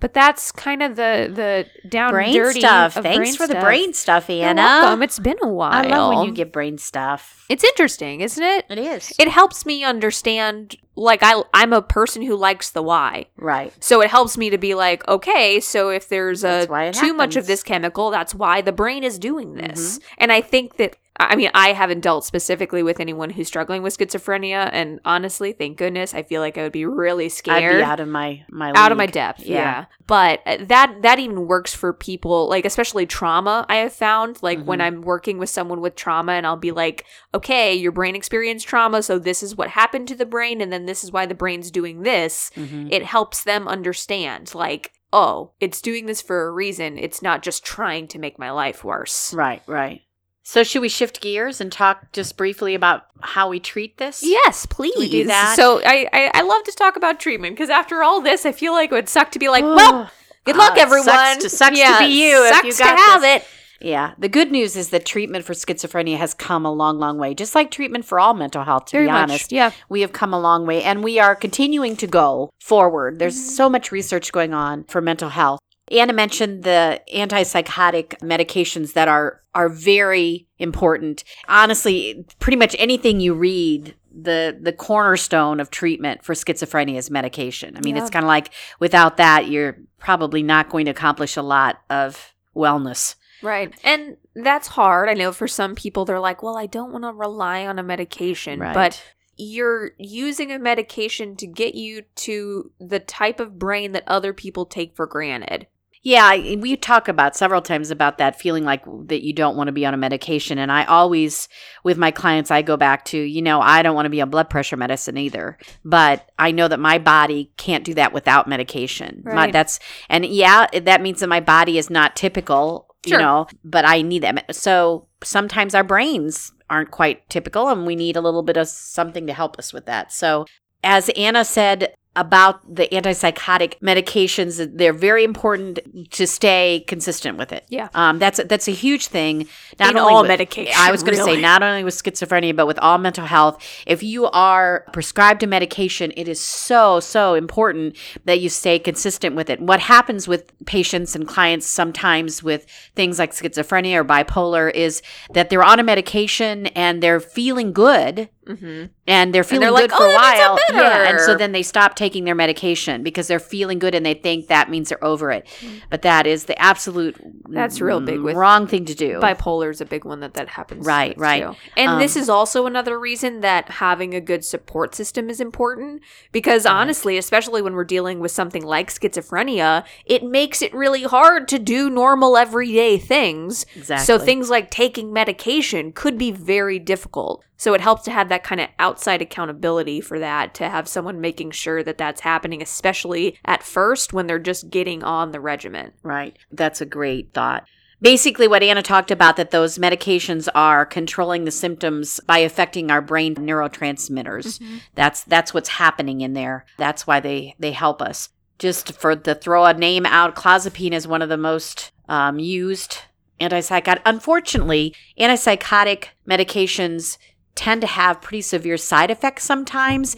[0.00, 2.94] But that's kind of the the down brain dirty stuff.
[2.94, 5.02] Thanks brain for the brain stuff, You're welcome.
[5.02, 5.72] It's been a while.
[5.72, 7.44] I love when you get brain stuff.
[7.50, 8.64] It's interesting, isn't it?
[8.70, 9.12] It is.
[9.18, 10.76] It helps me understand.
[10.96, 13.26] Like I, I'm a person who likes the why.
[13.36, 13.72] right.
[13.82, 16.94] So it helps me to be like, okay, so if there's a That's why it
[16.94, 19.98] too much of this chemical, that's why the brain is doing this.
[19.98, 20.14] Mm-hmm.
[20.18, 20.96] And I think that
[21.28, 25.76] I mean, I haven't dealt specifically with anyone who's struggling with schizophrenia, and honestly, thank
[25.78, 28.72] goodness, I feel like I would be really scared I'd be out of my my
[28.72, 29.54] out of my depth yeah.
[29.56, 29.84] Yeah.
[30.06, 34.62] but uh, that that even works for people like especially trauma i have found like
[34.64, 34.82] when Mhm.
[34.84, 37.04] i'm working with someone with trauma and i'll be like
[37.34, 40.86] okay your brain experienced trauma so this is what happened to the brain and then
[40.86, 42.88] this is why the brain's doing this Mhm.
[42.90, 47.64] it helps them understand like oh it's doing this for a reason it's not just
[47.64, 50.02] trying to make my life worse Right, right.
[50.42, 54.22] So should we shift gears and talk just briefly about how we treat this?
[54.22, 55.10] Yes, please.
[55.10, 55.54] do that?
[55.56, 58.72] So I, I I love to talk about treatment because after all this, I feel
[58.72, 60.10] like it would suck to be like, well,
[60.44, 61.04] good luck, Uh, everyone.
[61.04, 63.42] sucks to- sucks to be you if Sucks you to have this.
[63.42, 63.48] it.
[63.82, 64.12] Yeah.
[64.18, 67.32] The good news is that treatment for schizophrenia has come a long, long way.
[67.32, 69.22] Just like treatment for all mental health, to Very be much.
[69.22, 69.52] honest.
[69.52, 69.70] Yeah.
[69.88, 73.18] We have come a long way and we are continuing to go forward.
[73.18, 73.54] There's Mm-hmm.
[73.56, 75.59] so much research going on for mental health.
[75.90, 81.24] Anna mentioned the antipsychotic medications that are are very important.
[81.48, 87.76] Honestly, pretty much anything you read, the the cornerstone of treatment for schizophrenia is medication.
[87.76, 88.02] I mean, Yeah.
[88.02, 92.34] it's kind of like without that, you're probably not going to accomplish a lot of
[92.54, 93.16] wellness.
[93.42, 93.72] Right.
[93.82, 95.08] And that's hard.
[95.08, 97.82] I know for some people, they're like, well, I don't want to rely on a
[97.82, 98.60] medication.
[98.60, 98.74] Right.
[98.74, 99.02] But
[99.36, 104.66] you're using a medication to get you to the type of brain that other people
[104.66, 105.66] take for granted.
[106.02, 109.72] Yeah, we talk about several times about that feeling like that you don't want to
[109.72, 110.56] be on a medication.
[110.58, 111.46] And I always,
[111.84, 114.30] with my clients, I go back to, you know, I don't want to be on
[114.30, 115.58] blood pressure medicine either.
[115.84, 119.22] But I know that my body can't do that without medication.
[119.26, 119.52] My, Right.
[119.52, 119.78] that's,
[120.08, 123.18] and yeah, that means that my body is not typical, Sure.
[123.18, 124.54] you know, but I need that.
[124.54, 129.26] So sometimes our brains aren't quite typical and we need a little bit of something
[129.26, 130.12] to help us with that.
[130.12, 130.46] So
[130.82, 135.78] as Anna said about the antipsychotic medications, they're very important
[136.10, 137.64] to stay consistent with it.
[137.68, 137.88] Yeah.
[137.94, 139.42] Um, that's that's a huge thing.
[139.78, 141.36] In only all with- medication, I was going to really.
[141.36, 143.64] say not only with schizophrenia, but with all mental health.
[143.86, 149.36] If you are prescribed a medication, it is so so important that you stay consistent
[149.36, 149.60] with it.
[149.60, 155.00] What happens with patients and clients sometimes with things like schizophrenia or bipolar is
[155.32, 158.86] that they're on a medication and they're feeling good Mm-hmm.
[159.06, 160.82] and they're feeling they're good like, for "Oh, a that makes while.
[160.82, 164.14] Yeah, and so then they stop taking their medication because they're feeling good and they
[164.14, 165.46] think that means they're over it.
[165.90, 167.16] But that is the absolute
[167.50, 167.54] Mm.
[167.54, 169.18] That's real big with wrong thing to do.
[169.20, 170.86] Bipolar is a big one that that happens.
[170.86, 171.42] Right, right.
[171.42, 171.56] too.
[171.76, 176.02] And this Um, is also another reason that having a good support system is important
[176.32, 181.48] because honestly, especially when we're dealing with something like schizophrenia, it makes it really hard
[181.48, 183.66] to do normal everyday things.
[183.76, 184.04] Exactly.
[184.04, 187.44] So things like taking medication could be very difficult.
[187.60, 191.20] So it helps to have that kind of outside accountability for that, to have someone
[191.20, 195.92] making sure that that's happening, especially at first when they're just getting on the regimen.
[196.02, 196.38] Right.
[196.50, 197.66] That's a great thought.
[198.00, 203.02] Basically, what Anna talked about that those medications are controlling the symptoms by affecting our
[203.02, 204.58] brain neurotransmitters.
[204.94, 206.64] That's that's what's happening in there.
[206.78, 208.30] That's why they they help us.
[208.58, 213.00] Just for to throw a name out, clozapine is one of the most um, used
[213.38, 214.00] antipsychotic.
[214.06, 217.18] Unfortunately, antipsychotic medications
[217.60, 220.16] tend to have pretty severe side effects sometimes.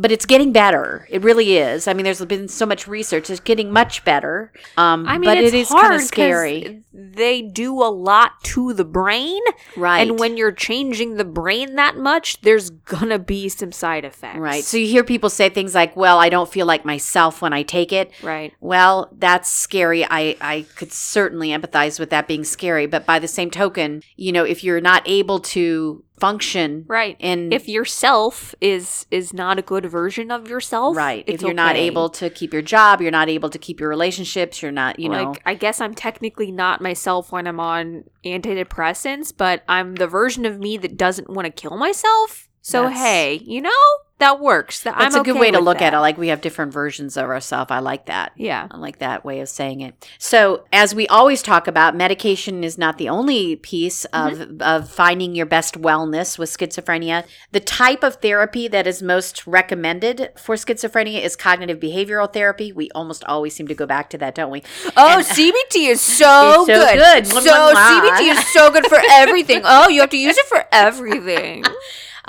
[0.00, 1.08] But it's getting better.
[1.10, 1.88] It really is.
[1.88, 3.28] I mean, there's been so much research.
[3.30, 4.52] It's getting much better.
[4.76, 8.72] Um, I mean, but it's it is kind of scary, They do a lot to
[8.74, 9.42] the brain,
[9.76, 9.98] right?
[10.00, 14.38] and when you're changing the brain that much, there's gonna be some side effects.
[14.38, 17.52] right, so you hear people say things like, "Well, I don't feel like myself when
[17.52, 18.52] I take it." right.
[18.60, 20.04] Well, that's scary.
[20.04, 22.86] I I could certainly empathize with that being scary.
[22.86, 27.16] But by the same token, you know, if you're not able to function, Right.
[27.18, 31.76] in If yourself is is not a good version of yourself, right, if you're not
[31.76, 34.62] able to keep your job, you're not able to keep your relationships.
[34.62, 39.62] You're not, you know, I guess I'm technically not myself when I'm on antidepressants, but
[39.68, 42.48] I'm the version of me that doesn't want to kill myself.
[42.62, 43.70] So That's- hey, you know
[44.18, 44.82] that works.
[44.82, 45.98] That that's I'm a good okay way to look at it.
[45.98, 47.70] Like we have different versions of ourselves.
[47.70, 48.32] I like that.
[48.36, 48.66] Yeah.
[48.70, 50.08] I like that way of saying it.
[50.18, 54.62] So, as we always talk about, medication is not the only piece of, Mm-hmm.
[54.62, 57.24] of finding your best wellness with schizophrenia.
[57.52, 62.72] The type of therapy that is most recommended for schizophrenia is cognitive behavioral therapy.
[62.72, 64.62] We almost always seem to go back to that, don't we?
[64.96, 66.98] Oh, And- CBT is so, so good.
[66.98, 67.26] good.
[67.26, 67.74] So.
[67.74, 69.62] CBT is so good for everything.
[69.64, 71.64] Oh, you have to use it for everything.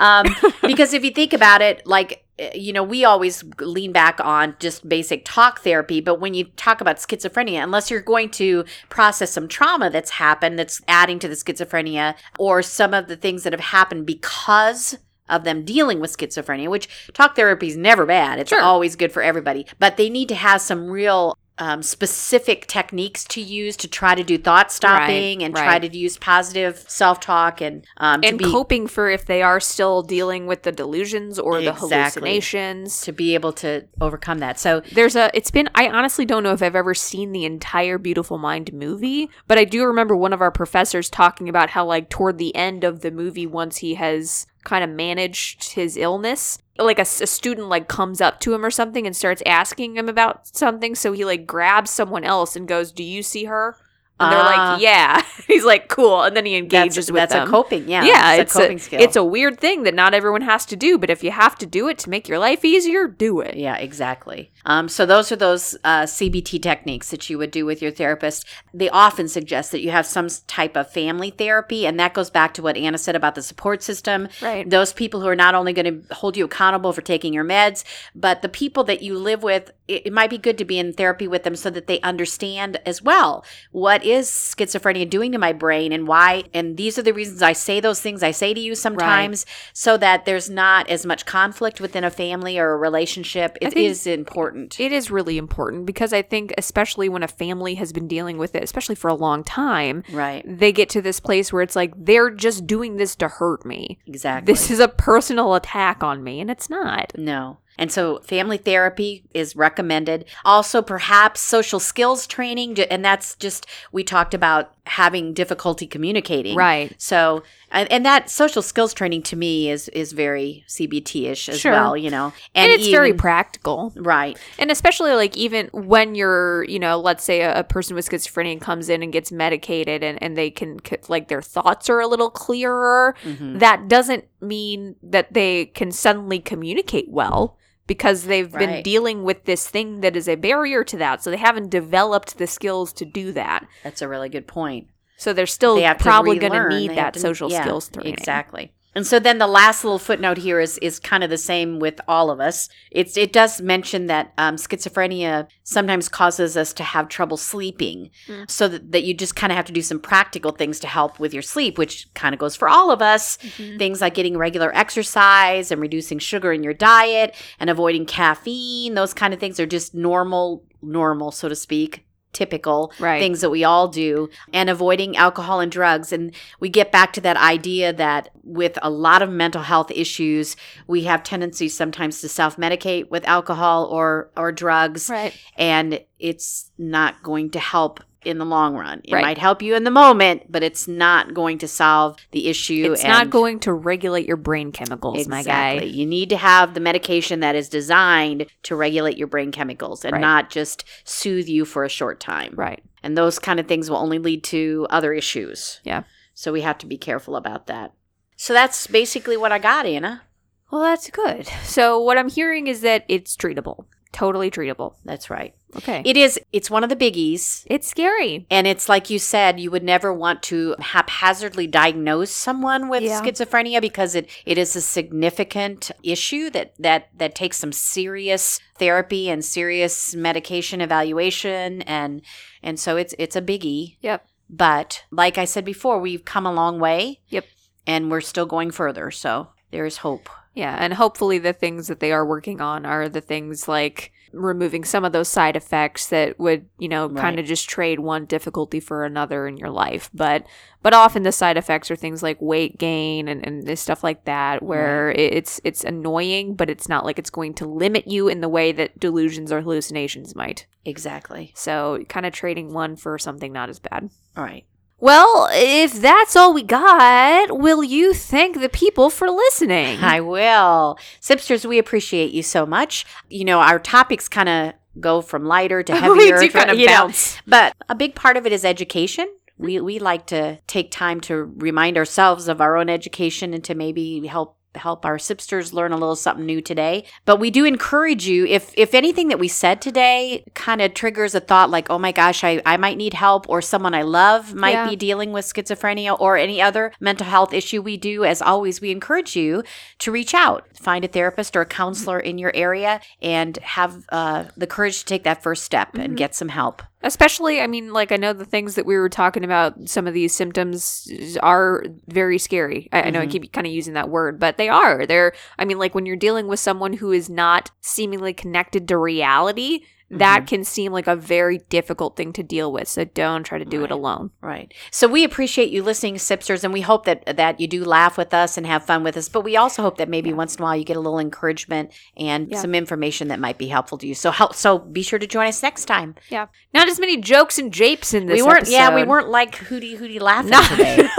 [0.00, 0.26] um,
[0.62, 4.56] because if you think about it, like eh, you know, we always lean back on
[4.58, 9.30] just basic talk therapy, but when you talk about schizophrenia, unless you're going to process
[9.30, 13.52] some trauma that's happened that's adding to the schizophrenia, or some of the things that
[13.52, 14.98] have happened because
[15.28, 18.40] of them dealing with schizophrenia, which talk therapy is never bad.
[18.40, 18.60] It's Sure.
[18.60, 23.40] always good for everybody, but they need to have some real um, specific techniques to
[23.40, 27.86] use to try to do thought stopping and try to use positive self talk and
[27.98, 31.60] um, to and be coping for if they are still dealing with the delusions or
[31.60, 33.02] the hallucinations.
[33.02, 34.58] to be able to overcome that.
[34.58, 37.98] So There's a it's been I honestly don't know if I've ever seen the entire
[37.98, 42.08] Beautiful Mind movie, but I do remember one of our professors talking about how like
[42.08, 46.98] toward the end of the movie once he has kind of managed his illness, like
[46.98, 50.94] a student like comes up to him or something and starts asking him about something,
[50.94, 53.76] so he like grabs someone else and goes, "Do you see her?"
[54.20, 54.72] And they're Ah.
[54.74, 57.48] like, "Yeah." He's like, "Cool," and then he that's, engages with that's them.
[57.48, 57.88] a coping.
[57.88, 59.00] Yeah, yeah, it's, it's a coping a, skill.
[59.00, 61.66] it's a weird thing that not everyone has to do, but if you have to
[61.66, 63.56] do it to make your life easier, do it.
[63.56, 64.52] Yeah, exactly.
[64.66, 68.44] Um, so those are those uh, CBT techniques that you would do with your therapist.
[68.74, 72.54] They often suggest that you have some type of family therapy, and that goes back
[72.54, 74.28] to what Anna said about the support system.
[74.42, 74.68] Right.
[74.68, 77.84] Those people who are not only going to hold you accountable for taking your meds,
[78.14, 80.92] but the people that you live with, it, it might be good to be in
[80.92, 85.52] therapy with them so that they understand as well what is schizophrenia doing to my
[85.52, 86.44] brain and why.
[86.54, 89.96] And these are the reasons I say those things I say to you sometimes, so
[89.96, 93.56] that there's not as much conflict within a family or a relationship.
[93.60, 94.78] It is important.
[94.80, 98.54] It is really important because I think, especially when a family has been dealing with
[98.54, 100.44] it, especially for a long time, Right.
[100.46, 103.98] they get to this place where it's like, they're just doing this to hurt me.
[104.06, 104.52] Exactly.
[104.52, 107.12] This is a personal attack on me, and it's not.
[107.16, 107.58] No.
[107.78, 110.26] And so family therapy is recommended.
[110.44, 112.78] Also, perhaps social skills training.
[112.78, 116.56] And that's just, we talked about having difficulty communicating.
[116.56, 116.92] Right.
[116.98, 121.60] So, and, and that social skills training to me is is very CBT ish as
[121.60, 121.70] Sure.
[121.70, 122.32] well, you know.
[122.56, 123.92] And, it's very practical.
[123.94, 124.36] Right.
[124.58, 128.60] And especially like even when you're, you know, let's say a, a person with schizophrenia
[128.60, 132.30] comes in and gets medicated and, and they can, like, their thoughts are a little
[132.30, 133.60] clearer, Mhm.
[133.60, 137.56] that doesn't mean that they can suddenly communicate well
[137.90, 141.24] because they've been dealing with this thing that is a barrier to that.
[141.24, 143.66] So they haven't developed the skills to do that.
[143.82, 144.86] That's a really good point.
[145.16, 148.14] So they're still they probably going to need that to- social yeah, skills training.
[148.14, 148.72] Exactly.
[148.94, 152.00] And so then the last little footnote here is is kind of the same with
[152.08, 152.68] all of us.
[152.90, 158.50] It's it does mention that um, schizophrenia sometimes causes us to have trouble sleeping, Mm.
[158.50, 161.20] so that, that you just kind of have to do some practical things to help
[161.20, 163.36] with your sleep, which kind of goes for all of us.
[163.38, 163.78] Mm-hmm.
[163.78, 168.94] Things like getting regular exercise and reducing sugar in your diet and avoiding caffeine.
[168.94, 172.04] Those kind of things are just normal, normal, so to speak.
[172.32, 173.18] Typical Right.
[173.20, 176.12] things that we all do, and avoiding alcohol and drugs.
[176.12, 180.54] And we get back to that idea that with a lot of mental health issues,
[180.86, 185.34] we have tendencies sometimes to self medicate with alcohol or or drugs, Right.
[185.56, 189.00] and it's not going to help in the long run.
[189.04, 189.22] It Right.
[189.22, 192.90] might help you in the moment, but it's not going to solve the issue.
[192.92, 195.80] It's not going to regulate your brain chemicals, my Exactly.
[195.80, 195.86] guy.
[195.96, 200.12] You need to have the medication that is designed to regulate your brain chemicals and
[200.12, 200.20] Right.
[200.20, 202.52] not just soothe you for a short time.
[202.56, 202.82] Right.
[203.02, 205.80] And those kind of things will only lead to other issues.
[205.84, 206.02] Yeah.
[206.34, 207.92] So we have to be careful about that.
[208.36, 210.22] So that's basically what I got, Anna.
[210.70, 211.48] Well, that's good.
[211.64, 213.86] So what I'm hearing is that it's treatable.
[214.12, 214.94] Totally treatable.
[215.04, 215.54] That's right.
[215.76, 216.02] Okay.
[216.04, 217.64] It is it's one of the biggies.
[217.66, 218.44] it's scary.
[218.50, 223.20] And it's like you said, you would never want to haphazardly diagnose someone with Yeah.
[223.20, 229.30] schizophrenia because it, it is a significant issue that, that that takes some serious therapy
[229.30, 232.22] and serious medication evaluation and
[232.64, 233.96] and so it's it's a biggie.
[234.00, 234.26] Yep.
[234.48, 237.20] But like I said before, we've come a long way.
[237.28, 237.44] Yep.
[237.86, 239.12] And we're still going further.
[239.12, 240.28] So there's hope.
[240.54, 244.84] Yeah, and hopefully the things that they are working on are the things like removing
[244.84, 247.20] some of those side effects that would, you know, Right.
[247.20, 250.10] kind of just trade one difficulty for another in your life.
[250.14, 250.46] But
[250.82, 254.24] but often the side effects are things like weight gain and, and this stuff like
[254.24, 258.28] that where it it's it's annoying, but it's not like it's going to limit you
[258.28, 260.66] in the way that delusions or hallucinations might.
[260.84, 261.52] Exactly.
[261.54, 264.10] So kind of trading one for something not as bad.
[264.36, 264.64] All right.
[265.00, 269.98] Well, if that's all we got, will you thank the people for listening?
[270.00, 270.98] I will.
[271.22, 273.06] Sipsters, we appreciate you so much.
[273.30, 276.38] You know, our topics kind of go from lighter to We heavier.
[276.40, 277.10] do kinda you know,
[277.46, 279.26] but a big part of it is education.
[279.56, 283.74] We, we like to take time to remind ourselves of our own education and to
[283.74, 288.26] maybe help help our sipsters learn a little something new today but we do encourage
[288.28, 291.98] you if if anything that we said today kind of triggers a thought like oh
[291.98, 294.88] my gosh I, I might need help or someone i love might Yeah.
[294.88, 298.92] be dealing with schizophrenia or any other mental health issue we do as always we
[298.92, 299.64] encourage you
[299.98, 304.44] to reach out find a therapist or a counselor in your area and have uh,
[304.56, 308.12] the courage to take that first step and get some help Especially, I mean, like
[308.12, 311.08] I know the things that we were talking about, some of these symptoms
[311.42, 312.90] are very scary.
[312.92, 313.30] I, I know I Mhm.
[313.30, 315.06] keep kind of using that word, but they are.
[315.06, 318.98] They're, I mean, like when you're dealing with someone who is not seemingly connected to
[318.98, 319.80] reality,
[320.10, 320.46] that mm-hmm.
[320.46, 322.88] can seem like a very difficult thing to deal with.
[322.88, 324.30] So don't try to do it alone.
[324.40, 324.72] Right.
[324.90, 328.34] So we appreciate you listening, Sipsters, and we hope that that you do laugh with
[328.34, 329.28] us and have fun with us.
[329.28, 331.92] But we also hope that maybe once in a while you get a little encouragement
[332.16, 332.60] and Yeah.
[332.60, 334.14] some information that might be helpful to you.
[334.14, 334.54] So help.
[334.54, 336.16] So be sure to join us next time.
[336.28, 336.46] Yeah.
[336.74, 338.68] Not as many jokes and japes in this we weren't.
[338.68, 340.62] Yeah, we weren't like hooty hooty laughing No.
[340.64, 341.08] today.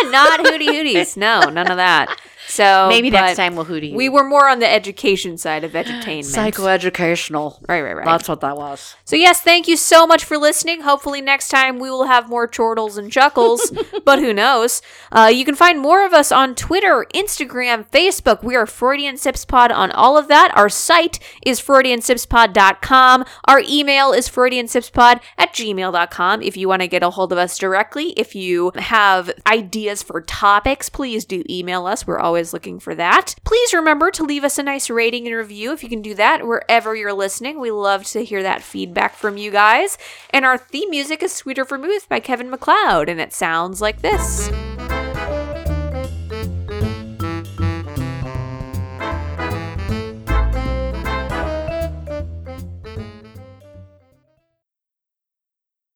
[0.10, 1.16] Not hooty hooties.
[1.16, 2.18] No, none of that.
[2.50, 3.94] So maybe next time we'll hooty.
[3.94, 6.52] We were more on the education side of edutainment.
[6.52, 7.62] psychoeducational.
[7.68, 8.04] Right, right, right.
[8.04, 8.96] That's what that was.
[9.04, 10.82] So yes, thank you so much for listening.
[10.82, 13.72] Hopefully next time we will have more chortles and chuckles,
[14.04, 14.82] but who knows?
[15.12, 18.42] Uh, you can find more of us on Twitter, Instagram, Facebook.
[18.42, 20.52] We are Freudian Sips Pod on all of that.
[20.56, 23.24] Our site is freudiansipspod.com.
[23.44, 27.58] Our email is freudiansipspod at gmail.com if you want to get a hold of us
[27.58, 28.10] directly.
[28.16, 32.06] If you have ideas for topics, please do email us.
[32.06, 33.34] We're always looking for that.
[33.44, 36.46] Please remember to leave us a nice rating and review if you can do that
[36.46, 37.60] wherever you're listening.
[37.60, 39.98] We love to hear that feedback from you guys.
[40.30, 44.50] And our theme music is Sweeter Vermouth by Kevin MacLeod, and it sounds like this.